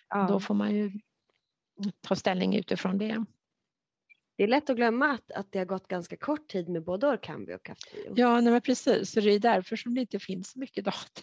Ja. 0.10 0.28
Då 0.30 0.40
får 0.40 0.54
man 0.54 0.76
ju 0.76 0.92
ta 2.02 2.16
ställning 2.16 2.56
utifrån 2.56 2.98
det. 2.98 3.26
Det 4.38 4.44
är 4.44 4.48
lätt 4.48 4.70
att 4.70 4.76
glömma 4.76 5.12
att, 5.12 5.32
att 5.32 5.52
det 5.52 5.60
har 5.60 5.66
gått 5.66 5.88
ganska 5.88 6.18
kort 6.18 6.48
tid 6.48 6.70
med 6.70 6.84
både 6.84 7.08
Orkambi 7.08 7.56
och 7.56 7.64
Kaftrio. 7.64 8.14
Ja, 8.16 8.42
nej, 8.42 8.62
precis. 8.62 9.12
Så 9.12 9.20
det 9.20 9.32
är 9.32 9.40
därför 9.40 9.76
som 9.76 9.96
det 9.96 10.02
inte 10.02 10.20
finns 10.20 10.52
så 10.52 10.60
mycket 10.60 10.86
data. 10.86 11.22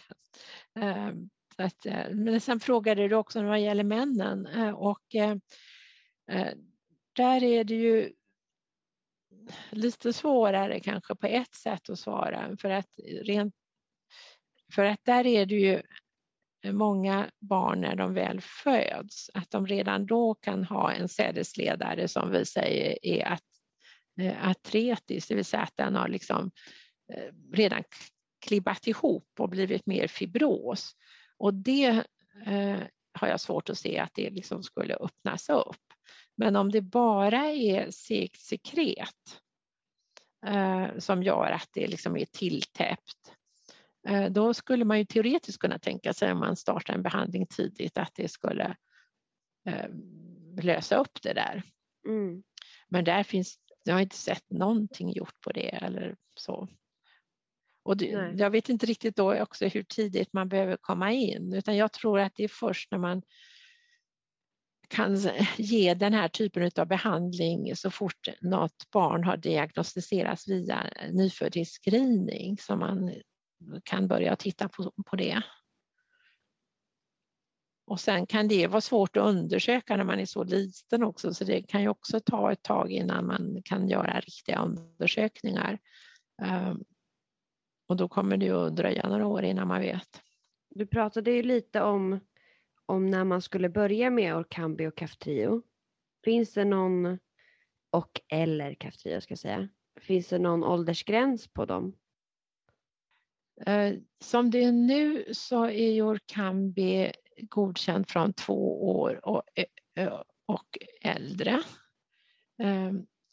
Ehm, 0.79 1.29
att, 1.57 1.85
eh, 1.85 2.09
men 2.11 2.41
sen 2.41 2.59
frågade 2.59 3.07
du 3.07 3.15
också 3.15 3.43
vad 3.43 3.61
gäller 3.61 3.83
männen 3.83 4.45
eh, 4.45 4.69
och 4.69 5.15
eh, 5.15 5.35
där 7.13 7.43
är 7.43 7.63
det 7.63 7.75
ju 7.75 8.13
lite 9.69 10.13
svårare 10.13 10.79
kanske 10.79 11.15
på 11.15 11.27
ett 11.27 11.55
sätt 11.55 11.89
att 11.89 11.99
svara 11.99 12.57
för 12.57 12.69
att, 12.69 12.89
rent, 13.21 13.55
för 14.75 14.85
att 14.85 14.99
där 15.05 15.27
är 15.27 15.45
det 15.45 15.55
ju 15.55 15.81
många 16.71 17.29
barn 17.39 17.81
när 17.81 17.95
de 17.95 18.13
väl 18.13 18.41
föds, 18.41 19.29
att 19.33 19.51
de 19.51 19.67
redan 19.67 20.05
då 20.05 20.35
kan 20.35 20.63
ha 20.63 20.91
en 20.91 21.09
sädesledare 21.09 22.07
som 22.07 22.31
vi 22.31 22.45
säger 22.45 22.97
är 23.01 23.25
att, 23.25 23.43
eh, 24.21 24.47
atretisk, 24.47 25.29
det 25.29 25.35
vill 25.35 25.45
säga 25.45 25.63
att 25.63 25.77
den 25.77 25.95
har 25.95 26.07
liksom 26.07 26.51
eh, 27.13 27.33
redan 27.53 27.83
klibbat 28.45 28.87
ihop 28.87 29.27
och 29.39 29.49
blivit 29.49 29.85
mer 29.85 30.07
fibros. 30.07 30.95
Och 31.37 31.53
det 31.53 32.03
eh, 32.45 32.79
har 33.13 33.27
jag 33.27 33.39
svårt 33.39 33.69
att 33.69 33.77
se 33.77 33.99
att 33.99 34.11
det 34.13 34.29
liksom 34.29 34.63
skulle 34.63 34.95
öppnas 34.95 35.49
upp. 35.49 35.92
Men 36.35 36.55
om 36.55 36.71
det 36.71 36.81
bara 36.81 37.45
är 37.45 37.91
segt 37.91 38.41
sekret 38.41 39.41
eh, 40.45 40.87
som 40.97 41.23
gör 41.23 41.51
att 41.51 41.69
det 41.73 41.87
liksom 41.87 42.17
är 42.17 42.25
tilltäppt, 42.25 43.35
eh, 44.07 44.25
då 44.25 44.53
skulle 44.53 44.85
man 44.85 44.99
ju 44.99 45.05
teoretiskt 45.05 45.59
kunna 45.59 45.79
tänka 45.79 46.13
sig 46.13 46.31
om 46.31 46.39
man 46.39 46.55
startar 46.55 46.93
en 46.93 47.03
behandling 47.03 47.47
tidigt 47.47 47.97
att 47.97 48.11
det 48.15 48.27
skulle 48.27 48.75
eh, 49.67 49.89
lösa 50.61 50.95
upp 50.95 51.21
det 51.21 51.33
där. 51.33 51.63
Mm. 52.07 52.43
Men 52.87 53.03
där 53.03 53.23
finns, 53.23 53.57
jag 53.83 53.93
har 53.93 54.01
inte 54.01 54.17
sett 54.17 54.49
någonting 54.49 55.11
gjort 55.11 55.41
på 55.41 55.51
det 55.51 55.69
eller 55.69 56.15
så. 56.35 56.67
Och 57.83 57.97
det, 57.97 58.33
jag 58.37 58.49
vet 58.49 58.69
inte 58.69 58.85
riktigt 58.85 59.15
då 59.15 59.41
också 59.41 59.67
hur 59.67 59.83
tidigt 59.83 60.33
man 60.33 60.49
behöver 60.49 60.77
komma 60.81 61.11
in 61.11 61.53
utan 61.53 61.77
jag 61.77 61.93
tror 61.93 62.19
att 62.19 62.35
det 62.35 62.43
är 62.43 62.47
först 62.47 62.91
när 62.91 62.97
man 62.97 63.21
kan 64.93 65.17
ge 65.57 65.93
den 65.93 66.13
här 66.13 66.27
typen 66.27 66.71
av 66.75 66.87
behandling 66.87 67.75
så 67.75 67.91
fort 67.91 68.27
något 68.41 68.91
barn 68.91 69.23
har 69.23 69.37
diagnostiserats 69.37 70.47
via 70.47 70.89
nyföddhetsscreening 71.11 72.57
Så 72.57 72.75
man 72.75 73.13
kan 73.83 74.07
börja 74.07 74.35
titta 74.35 74.69
på, 74.69 74.91
på 75.05 75.15
det. 75.15 75.41
Och 77.85 77.99
sen 77.99 78.27
kan 78.27 78.47
det 78.47 78.67
vara 78.67 78.81
svårt 78.81 79.17
att 79.17 79.23
undersöka 79.23 79.97
när 79.97 80.03
man 80.03 80.19
är 80.19 80.25
så 80.25 80.43
liten 80.43 81.03
också 81.03 81.33
så 81.33 81.43
det 81.43 81.61
kan 81.61 81.81
ju 81.81 81.87
också 81.87 82.19
ta 82.19 82.51
ett 82.51 82.63
tag 82.63 82.91
innan 82.91 83.27
man 83.27 83.61
kan 83.65 83.87
göra 83.87 84.19
riktiga 84.19 84.61
undersökningar. 84.61 85.79
Ehm, 86.41 86.83
och 87.87 87.97
då 87.97 88.07
kommer 88.07 88.37
det 88.37 88.45
ju 88.45 88.65
att 88.65 88.75
dröja 88.75 89.09
några 89.09 89.27
år 89.27 89.43
innan 89.43 89.67
man 89.67 89.81
vet. 89.81 90.21
Du 90.69 90.87
pratade 90.87 91.31
ju 91.31 91.43
lite 91.43 91.81
om, 91.81 92.19
om 92.85 93.09
när 93.09 93.23
man 93.23 93.41
skulle 93.41 93.69
börja 93.69 94.09
med 94.09 94.35
Orkambi 94.35 94.87
och 94.87 94.97
Kaftrio. 94.97 95.61
Finns 96.23 96.53
det 96.53 96.65
någon, 96.65 97.19
och 97.91 98.21
eller 98.29 98.73
Kaftrio 98.73 99.21
ska 99.21 99.31
jag 99.31 99.39
säga, 99.39 99.69
finns 100.01 100.27
det 100.27 100.39
någon 100.39 100.63
åldersgräns 100.63 101.47
på 101.47 101.65
dem? 101.65 101.95
Eh, 103.65 103.93
som 104.23 104.51
det 104.51 104.63
är 104.63 104.71
nu 104.71 105.25
så 105.33 105.65
är 105.65 106.01
Orkambi 106.01 107.11
godkänd 107.41 108.09
från 108.09 108.33
två 108.33 108.89
år 108.99 109.25
och, 109.25 109.43
eh, 109.55 109.65
eh, 110.03 110.21
och 110.45 110.77
äldre. 111.01 111.63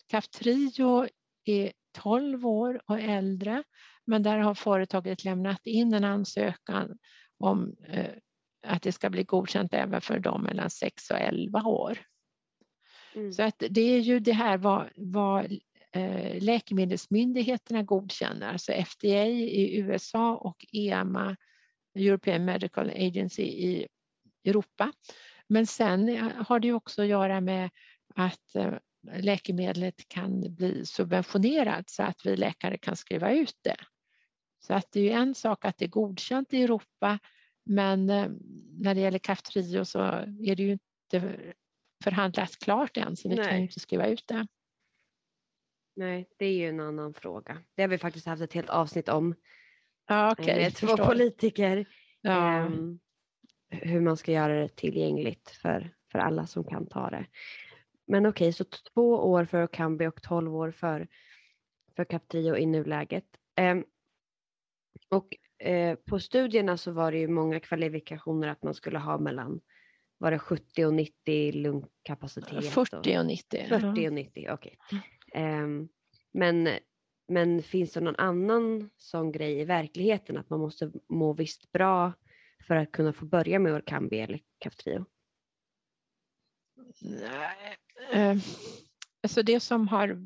Kaftrio 0.07 1.09
är 1.45 1.73
12 1.93 2.47
år 2.47 2.83
och 2.87 3.01
äldre 3.01 3.63
men 4.05 4.23
där 4.23 4.39
har 4.39 4.55
företaget 4.55 5.25
lämnat 5.25 5.67
in 5.67 5.95
en 5.95 6.05
ansökan 6.05 6.99
om 7.39 7.77
att 8.63 8.83
det 8.83 8.93
ska 8.93 9.11
bli 9.11 9.25
godkänt 9.25 9.75
även 9.75 10.01
för 10.01 10.19
dem 10.19 10.43
mellan 10.43 10.71
6 10.71 11.11
och 11.11 11.21
11 11.21 11.63
år. 11.63 11.99
Mm. 13.15 13.33
Så 13.33 13.43
att 13.43 13.63
det 13.71 13.81
är 13.81 13.99
ju 13.99 14.21
det 14.21 14.33
här 14.33 14.59
vad, 14.59 14.89
vad 14.97 15.53
eh, 15.93 16.43
läkemedelsmyndigheterna 16.43 17.83
godkänner, 17.83 18.53
alltså 18.53 18.73
FDA 18.73 19.27
i 19.27 19.77
USA 19.77 20.37
och 20.37 20.67
EMA, 20.73 21.37
European 21.95 22.45
Medical 22.45 22.91
Agency 22.91 23.43
i 23.43 23.87
Europa. 24.45 24.93
Men 25.49 25.67
sen 25.67 26.31
har 26.47 26.61
det 26.61 26.73
också 26.73 27.03
att 27.03 27.09
göra 27.09 27.41
med 27.41 27.71
att 28.15 28.55
eh, 28.55 28.73
läkemedlet 29.13 30.09
kan 30.09 30.55
bli 30.55 30.87
subventionerat 30.87 31.91
så 31.91 32.03
att 32.03 32.27
vi 32.27 32.37
läkare 32.37 32.79
kan 32.79 32.97
skriva 32.97 33.33
ut 33.33 33.57
det. 33.63 33.77
Så 34.61 34.75
att 34.75 34.87
det 34.93 35.13
är 35.13 35.17
en 35.17 35.35
sak 35.35 35.65
att 35.65 35.79
det 35.79 35.85
är 35.85 35.89
godkänt 35.89 36.55
i 36.55 36.63
Europa 36.63 37.19
men 37.65 38.11
eh, 38.11 38.31
när 38.79 38.95
det 38.95 39.01
gäller 39.01 39.19
Kaftrio 39.19 39.85
så 39.85 39.99
är 40.01 40.57
det 40.57 40.63
ju 40.63 40.73
inte 40.73 41.37
förhandlat 42.05 42.59
klart 42.59 42.97
än 42.97 43.17
så 43.17 43.29
vi 43.29 43.37
Nej. 43.37 43.45
kan 43.45 43.57
ju 43.57 43.63
inte 43.63 43.81
skriva 43.81 44.07
ut 44.07 44.25
det. 44.27 44.47
Nej, 45.97 46.29
det 46.37 46.47
är 46.47 46.53
ju 46.53 46.69
en 46.69 46.81
annan 46.81 47.15
fråga. 47.15 47.63
Det 47.75 47.83
har 47.83 47.89
vi 47.89 47.99
faktiskt 47.99 48.27
haft 48.27 48.43
ett 48.43 48.53
helt 48.53 48.71
avsnitt 48.71 49.09
om. 49.09 49.35
Ja, 50.07 50.33
okay, 50.33 50.63
med 50.63 50.75
två 50.75 50.87
förstår. 50.87 51.07
politiker. 51.07 51.89
Ja. 52.21 52.67
Um, 52.67 53.01
hur 53.69 54.01
man 54.01 54.17
ska 54.17 54.33
göra 54.33 54.61
det 54.61 54.69
tillgängligt 54.69 55.51
för, 55.51 55.95
för 56.13 56.19
alla 56.19 56.47
som 56.47 56.65
kan 56.65 56.87
ta 56.87 57.11
det. 57.11 57.27
Men 58.07 58.27
okej, 58.27 58.49
okay, 58.49 58.53
så 58.53 58.65
två 58.65 59.11
år 59.11 59.45
för 59.45 59.67
Kambi 59.67 60.07
och 60.07 60.23
tolv 60.23 60.57
år 60.57 60.71
för, 60.71 61.09
för 61.97 62.05
Captrio 62.05 62.57
i 62.57 62.67
nuläget. 62.67 63.27
Um, 63.61 63.85
och 65.09 65.37
eh, 65.61 65.95
på 65.95 66.21
studierna 66.21 66.77
så 66.77 66.93
var 66.93 67.13
det 67.13 67.19
ju 67.19 67.29
många 67.29 67.61
kvalifikationer 67.61 68.49
att 68.49 68.63
man 68.63 68.75
skulle 68.75 68.99
ha 68.99 69.19
mellan 69.19 69.61
var 70.19 70.31
det 70.31 70.39
70 70.39 70.85
och 70.85 70.95
90 70.95 71.53
lungkapacitet? 71.53 72.65
40 72.67 73.19
och 73.19 73.27
90. 73.27 73.67
40 73.69 74.09
och 74.09 74.13
90, 74.13 74.49
okej. 74.51 74.79
Okay. 74.87 75.43
Eh, 75.43 75.67
men, 76.33 76.69
men 77.29 77.63
finns 77.63 77.93
det 77.93 78.01
någon 78.01 78.17
annan 78.17 78.91
sån 78.97 79.33
grej 79.33 79.61
i 79.61 79.65
verkligheten 79.65 80.39
att 80.39 80.51
man 80.51 80.61
måste 80.61 80.93
må 81.09 81.33
visst 81.33 81.73
bra 81.73 82.13
för 82.67 82.77
att 82.77 82.93
kunna 82.93 83.13
få 83.13 83.25
börja 83.25 83.59
med 83.59 83.75
Orkambi 83.75 84.21
eller 84.21 84.41
Kaftrio? 84.59 85.05
Nej. 87.01 87.77
Eh, 88.13 88.37
Alltså 89.23 89.43
det 89.43 89.61
som 89.61 89.89
har 89.89 90.19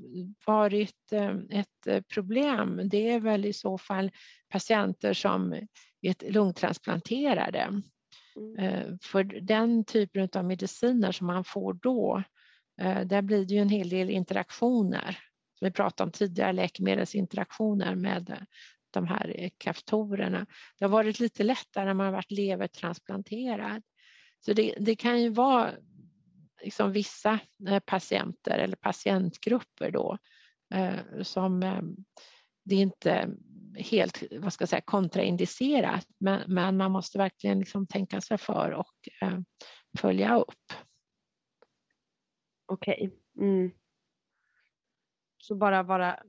varit 0.46 1.12
eh, 1.12 1.36
ett 1.50 1.86
eh, 1.86 2.00
problem 2.00 2.80
det 2.84 3.10
är 3.10 3.20
väl 3.20 3.44
i 3.44 3.52
så 3.52 3.78
fall 3.78 4.10
patienter 4.54 5.12
som 5.14 5.52
är 6.02 6.30
lungtransplanterade. 6.32 7.82
Mm. 8.36 8.58
Eh, 8.58 8.96
för 9.02 9.24
den 9.24 9.84
typen 9.84 10.28
av 10.34 10.44
mediciner 10.44 11.12
som 11.12 11.26
man 11.26 11.44
får 11.44 11.72
då, 11.72 12.22
där 13.04 13.22
blir 13.22 13.44
det 13.44 13.54
ju 13.54 13.60
en 13.60 13.68
hel 13.68 13.88
del 13.88 14.10
interaktioner. 14.10 15.18
Som 15.58 15.66
vi 15.66 15.70
pratade 15.70 16.06
om 16.06 16.12
tidigare, 16.12 16.52
läkemedelsinteraktioner 16.52 17.94
med 17.94 18.46
de 18.90 19.06
här 19.06 19.50
kaftorerna. 19.58 20.46
Det 20.78 20.84
har 20.84 20.90
varit 20.90 21.20
lite 21.20 21.42
lättare 21.42 21.84
när 21.84 21.94
man 21.94 22.06
har 22.06 22.12
varit 22.12 22.30
levertransplanterad. 22.30 23.82
Så 24.44 24.52
det, 24.52 24.74
det 24.78 24.96
kan 24.96 25.22
ju 25.22 25.28
vara 25.28 25.70
liksom 26.62 26.92
vissa 26.92 27.38
eh, 27.68 27.80
patienter 27.80 28.58
eller 28.58 28.76
patientgrupper 28.76 29.90
då 29.90 30.18
eh, 30.74 31.22
som 31.22 31.62
eh, 31.62 31.82
det 32.64 32.74
inte 32.74 33.28
helt 33.78 34.22
vad 34.30 34.52
ska 34.52 34.62
jag 34.62 34.68
säga, 34.68 34.82
kontraindicerat 34.84 36.06
men, 36.18 36.42
men 36.54 36.76
man 36.76 36.92
måste 36.92 37.18
verkligen 37.18 37.58
liksom 37.58 37.86
tänka 37.86 38.20
sig 38.20 38.38
för 38.38 38.70
och 38.70 39.08
följa 39.98 40.36
upp. 40.38 40.72
Okej. 42.66 42.94
Okay. 42.94 43.46
Mm. 43.48 43.70
Så 45.38 45.54
bara 45.54 45.82
vara 45.82 46.22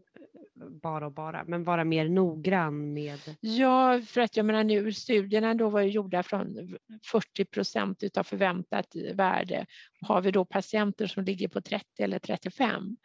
bara 0.81 1.05
och 1.05 1.11
bara, 1.11 1.43
men 1.43 1.63
vara 1.63 1.83
mer 1.83 2.09
noggrann 2.09 2.93
med? 2.93 3.19
Ja, 3.39 4.01
för 4.01 4.21
att 4.21 4.37
jag 4.37 4.45
menar 4.45 4.63
nu 4.63 4.93
studierna 4.93 5.53
då 5.53 5.69
var 5.69 5.81
ju 5.81 5.89
gjorda 5.89 6.23
från 6.23 6.77
40 7.11 7.45
procent 7.45 8.03
utav 8.03 8.23
förväntat 8.23 8.95
värde. 9.13 9.65
Har 10.01 10.21
vi 10.21 10.31
då 10.31 10.45
patienter 10.45 11.07
som 11.07 11.23
ligger 11.23 11.47
på 11.47 11.61
30 11.61 12.03
eller 12.03 12.19
35 12.19 12.69
ehm, 12.69 12.97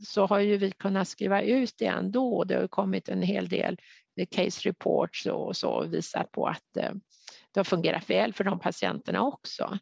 så 0.00 0.26
har 0.26 0.38
ju 0.38 0.56
vi 0.56 0.70
kunnat 0.70 1.08
skriva 1.08 1.42
ut 1.42 1.74
det 1.78 1.86
ändå. 1.86 2.44
Det 2.44 2.54
har 2.54 2.68
kommit 2.68 3.08
en 3.08 3.22
hel 3.22 3.48
del 3.48 3.76
case 4.30 4.68
reports 4.68 5.26
och 5.26 5.56
så 5.56 5.86
visat 5.86 6.32
på 6.32 6.46
att 6.46 6.76
eh, 6.76 6.92
det 7.52 7.60
har 7.60 7.64
fungerat 7.64 8.10
väl 8.10 8.32
för 8.32 8.44
de 8.44 8.58
patienterna 8.58 9.22
också. 9.22 9.78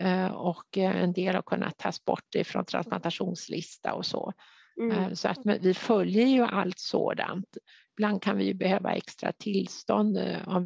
Eh, 0.00 0.26
och 0.26 0.78
en 0.78 1.12
del 1.12 1.34
har 1.34 1.42
kunnat 1.42 1.78
tas 1.78 2.04
bort 2.04 2.34
ifrån 2.34 2.64
transplantationslista 2.64 3.94
och 3.94 4.06
så. 4.06 4.32
Mm. 4.80 4.98
Eh, 4.98 5.12
så 5.12 5.28
att 5.28 5.38
vi 5.60 5.74
följer 5.74 6.26
ju 6.26 6.42
allt 6.42 6.78
sådant. 6.78 7.56
Ibland 7.98 8.22
kan 8.22 8.36
vi 8.36 8.44
ju 8.44 8.54
behöva 8.54 8.94
extra 8.94 9.32
tillstånd 9.32 10.18
eh, 10.18 10.56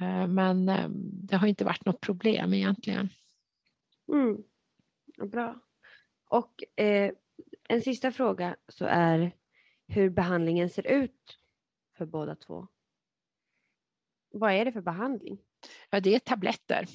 eh, 0.00 0.26
men 0.26 0.66
det 1.02 1.36
har 1.36 1.46
inte 1.46 1.64
varit 1.64 1.84
något 1.84 2.00
problem 2.00 2.54
egentligen. 2.54 3.08
Mm. 4.12 4.36
Bra. 5.30 5.60
Och 6.28 6.80
eh, 6.84 7.12
en 7.68 7.82
sista 7.82 8.12
fråga 8.12 8.56
så 8.68 8.84
är 8.84 9.32
hur 9.88 10.10
behandlingen 10.10 10.70
ser 10.70 10.86
ut 10.86 11.38
för 11.96 12.06
båda 12.06 12.36
två. 12.36 12.68
Vad 14.30 14.52
är 14.52 14.64
det 14.64 14.72
för 14.72 14.80
behandling? 14.80 15.38
Ja, 15.90 16.00
det 16.00 16.14
är 16.14 16.18
tabletter 16.18 16.86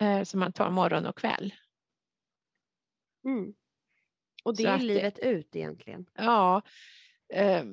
eh, 0.00 0.22
som 0.22 0.40
man 0.40 0.52
tar 0.52 0.70
morgon 0.70 1.06
och 1.06 1.18
kväll. 1.18 1.54
Mm. 3.24 3.54
Och 4.44 4.56
det 4.56 4.62
så 4.62 4.68
är 4.68 4.78
livet 4.78 5.14
det, 5.14 5.28
ut 5.28 5.56
egentligen? 5.56 6.06
Ja, 6.14 6.62
eh, 7.32 7.64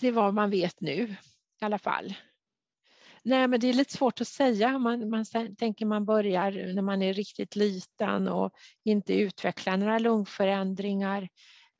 det 0.00 0.08
är 0.08 0.12
vad 0.12 0.34
man 0.34 0.50
vet 0.50 0.80
nu 0.80 1.16
i 1.60 1.64
alla 1.64 1.78
fall. 1.78 2.14
Nej, 3.22 3.48
men 3.48 3.60
det 3.60 3.66
är 3.68 3.72
lite 3.72 3.92
svårt 3.92 4.20
att 4.20 4.28
säga. 4.28 4.78
Man, 4.78 5.10
man 5.10 5.24
tänker 5.58 5.86
man 5.86 6.04
börjar 6.04 6.74
när 6.74 6.82
man 6.82 7.02
är 7.02 7.14
riktigt 7.14 7.56
liten 7.56 8.28
och 8.28 8.52
inte 8.84 9.14
utvecklar 9.14 9.76
några 9.76 9.98
lungförändringar. 9.98 11.28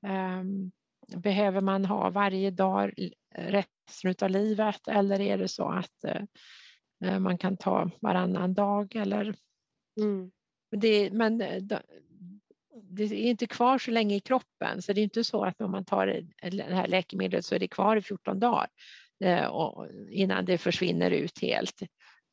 Um, 0.06 0.70
behöver 1.16 1.60
man 1.60 1.84
ha 1.84 2.10
varje 2.10 2.50
dag 2.50 2.92
resten 3.34 4.14
av 4.22 4.30
livet 4.30 4.88
eller 4.88 5.20
är 5.20 5.38
det 5.38 5.48
så 5.48 5.68
att 5.68 6.04
uh, 7.04 7.18
man 7.18 7.38
kan 7.38 7.56
ta 7.56 7.90
varannan 8.00 8.54
dag 8.54 8.96
eller? 8.96 9.34
Mm. 10.00 10.30
Det, 10.70 11.10
men 11.12 11.38
det 12.82 13.04
är 13.04 13.12
inte 13.12 13.46
kvar 13.46 13.78
så 13.78 13.90
länge 13.90 14.16
i 14.16 14.20
kroppen 14.20 14.82
så 14.82 14.92
det 14.92 15.00
är 15.00 15.02
inte 15.02 15.24
så 15.24 15.44
att 15.44 15.60
om 15.60 15.70
man 15.70 15.84
tar 15.84 16.06
det 16.50 16.62
här 16.62 16.86
läkemedlet 16.86 17.44
så 17.44 17.54
är 17.54 17.58
det 17.58 17.68
kvar 17.68 17.96
i 17.96 18.02
14 18.02 18.40
dagar 18.40 18.68
eh, 19.24 19.50
innan 20.10 20.44
det 20.44 20.58
försvinner 20.58 21.10
ut 21.10 21.42
helt. 21.42 21.82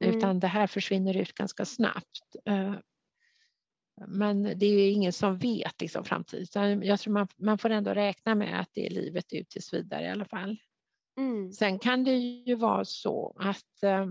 Mm. 0.03 0.17
Utan 0.17 0.39
det 0.39 0.47
här 0.47 0.67
försvinner 0.67 1.17
ut 1.17 1.33
ganska 1.33 1.65
snabbt. 1.65 2.35
Men 4.07 4.43
det 4.43 4.65
är 4.65 4.91
ingen 4.91 5.13
som 5.13 5.37
vet 5.37 5.81
liksom 5.81 6.03
framtiden. 6.03 6.83
Jag 6.83 6.99
tror 6.99 7.13
man, 7.13 7.27
man 7.37 7.57
får 7.57 7.69
ändå 7.69 7.93
räkna 7.93 8.35
med 8.35 8.59
att 8.59 8.69
det 8.73 8.85
är 8.85 8.89
livet 8.89 9.33
ut 9.33 9.49
tills 9.49 9.73
vidare 9.73 10.05
i 10.05 10.09
alla 10.09 10.25
fall. 10.25 10.57
Mm. 11.17 11.51
Sen 11.51 11.79
kan 11.79 12.03
det 12.03 12.15
ju 12.17 12.55
vara 12.55 12.85
så 12.85 13.35
att 13.39 13.83
eh, 13.83 14.05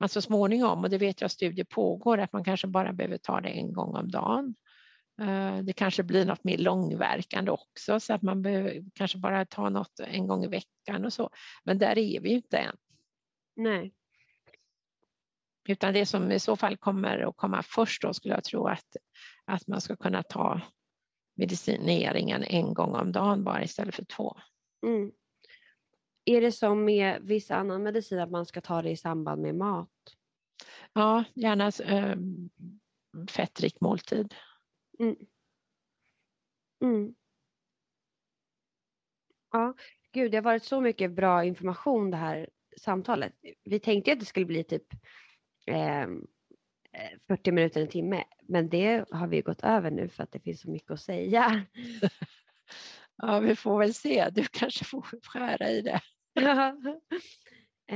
man 0.00 0.08
så 0.08 0.22
småningom, 0.22 0.84
och 0.84 0.90
det 0.90 0.98
vet 0.98 1.20
jag 1.20 1.30
studier 1.30 1.64
pågår, 1.64 2.18
att 2.18 2.32
man 2.32 2.44
kanske 2.44 2.66
bara 2.66 2.92
behöver 2.92 3.18
ta 3.18 3.40
det 3.40 3.48
en 3.48 3.72
gång 3.72 3.94
om 3.94 4.10
dagen. 4.10 4.54
Eh, 5.20 5.58
det 5.58 5.72
kanske 5.72 6.02
blir 6.02 6.26
något 6.26 6.44
mer 6.44 6.58
långverkande 6.58 7.50
också 7.50 8.00
så 8.00 8.14
att 8.14 8.22
man 8.22 8.42
behöver 8.42 8.84
kanske 8.94 9.18
bara 9.18 9.46
ta 9.46 9.68
något 9.68 10.00
en 10.00 10.26
gång 10.26 10.44
i 10.44 10.48
veckan 10.48 11.04
och 11.04 11.12
så. 11.12 11.30
Men 11.64 11.78
där 11.78 11.98
är 11.98 12.20
vi 12.20 12.28
ju 12.28 12.36
inte 12.36 12.58
än. 12.58 12.76
Nej. 13.56 13.94
Utan 15.68 15.94
det 15.94 16.06
som 16.06 16.32
i 16.32 16.40
så 16.40 16.56
fall 16.56 16.76
kommer 16.76 17.18
att 17.18 17.36
komma 17.36 17.62
först 17.62 18.02
då 18.02 18.14
skulle 18.14 18.34
jag 18.34 18.44
tro 18.44 18.66
att, 18.66 18.96
att 19.44 19.66
man 19.66 19.80
ska 19.80 19.96
kunna 19.96 20.22
ta 20.22 20.60
medicineringen 21.36 22.42
en 22.42 22.74
gång 22.74 22.94
om 22.94 23.12
dagen 23.12 23.44
bara 23.44 23.62
istället 23.62 23.94
för 23.94 24.04
två. 24.04 24.36
Mm. 24.86 25.12
Är 26.24 26.40
det 26.40 26.52
som 26.52 26.84
med 26.84 27.22
viss 27.22 27.50
annan 27.50 27.82
medicin 27.82 28.18
att 28.18 28.30
man 28.30 28.46
ska 28.46 28.60
ta 28.60 28.82
det 28.82 28.90
i 28.90 28.96
samband 28.96 29.42
med 29.42 29.54
mat? 29.54 29.90
Ja, 30.92 31.24
gärna 31.34 31.66
äh, 31.66 32.16
fettrik 33.30 33.80
måltid. 33.80 34.34
Mm. 34.98 35.16
Mm. 36.84 37.14
Ja, 39.52 39.74
gud, 40.12 40.30
det 40.30 40.36
har 40.36 40.42
varit 40.42 40.64
så 40.64 40.80
mycket 40.80 41.12
bra 41.12 41.44
information 41.44 42.10
det 42.10 42.16
här 42.16 42.48
samtalet. 42.76 43.32
Vi 43.64 43.80
tänkte 43.80 44.12
att 44.12 44.20
det 44.20 44.26
skulle 44.26 44.46
bli 44.46 44.64
typ 44.64 44.86
eh, 45.68 46.08
40 47.28 47.52
minuter, 47.52 47.80
en 47.80 47.88
timme, 47.88 48.24
men 48.48 48.68
det 48.68 49.04
har 49.10 49.26
vi 49.26 49.40
gått 49.40 49.62
över 49.62 49.90
nu 49.90 50.08
för 50.08 50.22
att 50.22 50.32
det 50.32 50.40
finns 50.40 50.60
så 50.60 50.70
mycket 50.70 50.90
att 50.90 51.00
säga. 51.00 51.66
Ja, 53.22 53.38
vi 53.40 53.56
får 53.56 53.78
väl 53.78 53.94
se. 53.94 54.30
Du 54.30 54.44
kanske 54.44 54.84
får 54.84 55.02
skära 55.22 55.70
i 55.70 55.82
det. 55.82 56.00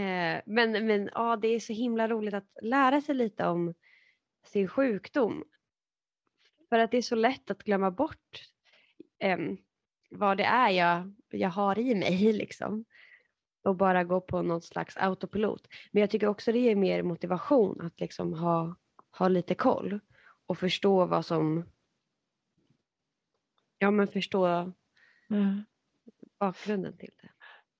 eh, 0.01 0.43
men 0.47 0.87
men 0.87 1.11
ja, 1.15 1.37
det 1.37 1.49
är 1.49 1.61
så 1.61 1.73
himla 1.73 2.09
roligt 2.09 2.35
att 2.35 2.49
lära 2.63 3.01
sig 3.01 3.15
lite 3.15 3.47
om 3.47 3.75
sin 4.47 4.69
sjukdom. 4.69 5.45
För 6.69 6.79
att 6.79 6.91
det 6.91 6.97
är 6.97 7.03
så 7.03 7.15
lätt 7.15 7.51
att 7.51 7.63
glömma 7.63 7.91
bort 7.91 8.43
eh, 9.19 9.39
vad 10.11 10.37
det 10.37 10.45
är 10.45 10.71
jag, 10.71 11.15
jag 11.31 11.51
har 11.51 11.79
i 11.79 11.95
mig 11.95 12.33
liksom. 12.33 12.85
Och 13.63 13.77
bara 13.77 14.05
gå 14.05 14.21
på 14.21 14.43
någon 14.43 14.63
slags 14.63 14.97
autopilot. 14.97 15.69
Men 15.91 16.01
jag 16.01 16.11
tycker 16.11 16.27
också 16.27 16.53
det 16.53 16.59
ger 16.59 16.77
mer 16.77 17.03
motivation 17.03 17.81
att 17.81 18.01
liksom 18.01 18.33
ha, 18.33 18.77
ha 19.19 19.29
lite 19.29 19.55
koll 19.55 20.01
och 20.47 20.59
förstå 20.59 21.07
vad 21.07 21.27
som... 21.27 21.65
Ja 23.79 23.91
men 23.91 24.09
förstå 24.09 24.47
mm. 25.31 25.65
bakgrunden 26.41 26.97
till 26.97 27.11
det. 27.23 27.29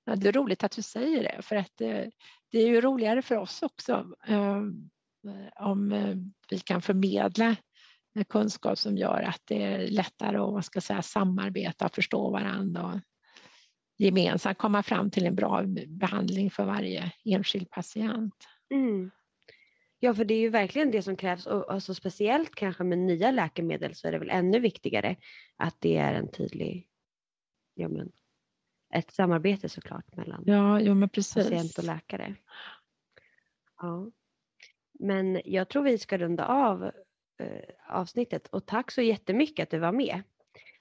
Ja, 0.05 0.15
det 0.15 0.27
är 0.27 0.31
roligt 0.31 0.63
att 0.63 0.71
du 0.71 0.81
säger 0.81 1.23
det 1.23 1.41
för 1.41 1.55
att 1.55 1.71
det, 1.75 2.11
det 2.51 2.57
är 2.57 2.67
ju 2.67 2.81
roligare 2.81 3.21
för 3.21 3.37
oss 3.37 3.63
också 3.63 4.15
eh, 4.27 4.61
om 5.59 5.91
eh, 5.91 6.15
vi 6.49 6.59
kan 6.59 6.81
förmedla 6.81 7.55
kunskap 8.29 8.77
som 8.77 8.97
gör 8.97 9.21
att 9.21 9.41
det 9.45 9.63
är 9.63 9.87
lättare 9.87 10.37
att 10.37 10.53
vad 10.53 10.65
ska 10.65 10.81
säga, 10.81 11.01
samarbeta 11.01 11.85
och 11.85 11.95
förstå 11.95 12.29
varandra 12.29 12.83
och 12.85 12.99
gemensamt 13.97 14.57
komma 14.57 14.83
fram 14.83 15.11
till 15.11 15.25
en 15.25 15.35
bra 15.35 15.63
behandling 15.87 16.51
för 16.51 16.65
varje 16.65 17.11
enskild 17.25 17.69
patient. 17.69 18.35
Mm. 18.73 19.11
Ja, 19.99 20.13
för 20.13 20.25
det 20.25 20.33
är 20.33 20.39
ju 20.39 20.49
verkligen 20.49 20.91
det 20.91 21.01
som 21.01 21.15
krävs 21.15 21.45
och 21.45 21.73
alltså 21.73 21.93
speciellt 21.93 22.55
kanske 22.55 22.83
med 22.83 22.97
nya 22.97 23.31
läkemedel 23.31 23.95
så 23.95 24.07
är 24.07 24.11
det 24.11 24.19
väl 24.19 24.29
ännu 24.29 24.59
viktigare 24.59 25.15
att 25.57 25.75
det 25.79 25.97
är 25.97 26.13
en 26.13 26.31
tydlig, 26.31 26.87
ja 27.73 27.87
men, 27.89 28.11
ett 28.93 29.11
samarbete 29.11 29.69
såklart 29.69 30.15
mellan 30.15 30.43
ja, 30.45 30.79
jo, 30.79 30.93
men 30.93 31.09
precis. 31.09 31.43
patient 31.43 31.77
och 31.77 31.83
läkare. 31.83 32.35
Ja. 33.81 34.11
Men 34.99 35.41
jag 35.45 35.69
tror 35.69 35.83
vi 35.83 35.97
ska 35.97 36.17
runda 36.17 36.45
av 36.45 36.83
eh, 37.39 37.69
avsnittet 37.89 38.47
och 38.47 38.65
tack 38.65 38.91
så 38.91 39.01
jättemycket 39.01 39.63
att 39.63 39.69
du 39.69 39.79
var 39.79 39.91
med. 39.91 40.21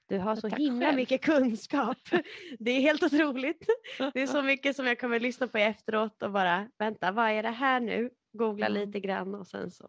Du 0.06 0.18
har 0.18 0.36
så 0.36 0.48
himla 0.48 0.86
själv. 0.86 0.96
mycket 0.96 1.22
kunskap. 1.22 1.98
Det 2.58 2.70
är 2.70 2.80
helt 2.80 3.02
otroligt. 3.02 3.66
Det 4.14 4.22
är 4.22 4.26
så 4.26 4.42
mycket 4.52 4.76
som 4.76 4.86
jag 4.86 5.00
kommer 5.00 5.20
lyssna 5.20 5.48
på 5.48 5.58
efteråt 5.58 6.22
och 6.22 6.32
bara 6.32 6.68
vänta, 6.78 7.12
vad 7.12 7.30
är 7.30 7.42
det 7.42 7.50
här 7.50 7.80
nu? 7.80 8.10
Googla 8.32 8.66
mm. 8.66 8.86
lite 8.86 9.00
grann 9.00 9.34
och 9.34 9.46
sen 9.46 9.70
så. 9.70 9.88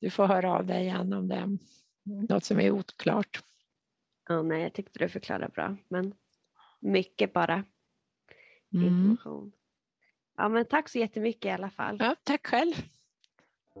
Du 0.00 0.10
får 0.10 0.26
höra 0.26 0.52
av 0.52 0.66
dig 0.66 0.82
igen 0.82 1.12
om 1.12 1.28
det 1.28 1.34
är 1.34 1.58
något 2.28 2.44
som 2.44 2.60
är 2.60 2.70
oklart. 2.70 3.42
Ja, 4.28 4.42
nej, 4.42 4.62
jag 4.62 4.72
tyckte 4.72 4.98
du 4.98 5.08
förklarade 5.08 5.48
bra, 5.48 5.76
men 5.88 6.14
mycket 6.80 7.32
bara 7.32 7.64
mm. 8.74 8.86
information. 8.86 9.52
Ja, 10.36 10.48
men 10.48 10.64
tack 10.64 10.88
så 10.88 10.98
jättemycket 10.98 11.44
i 11.44 11.50
alla 11.50 11.70
fall. 11.70 11.96
Ja, 12.00 12.16
tack 12.24 12.46
själv. 12.46 12.74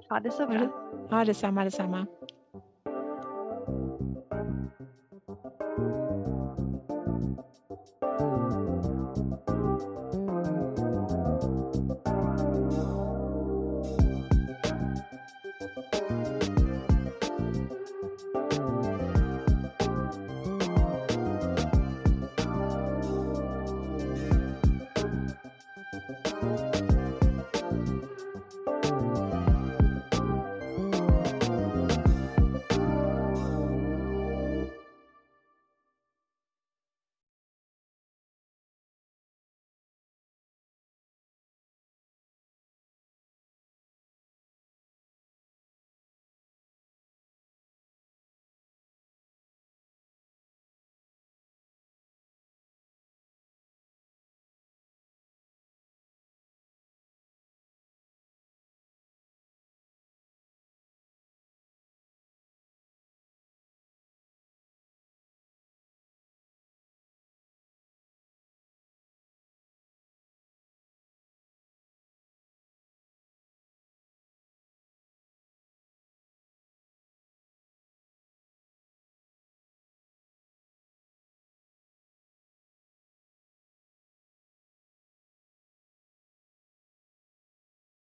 Ha 0.08 0.20
det 0.20 0.30
så 0.30 0.46
bra. 0.46 0.88
Ja, 1.10 1.24
detsamma, 1.24 1.64
detsamma. 1.64 2.06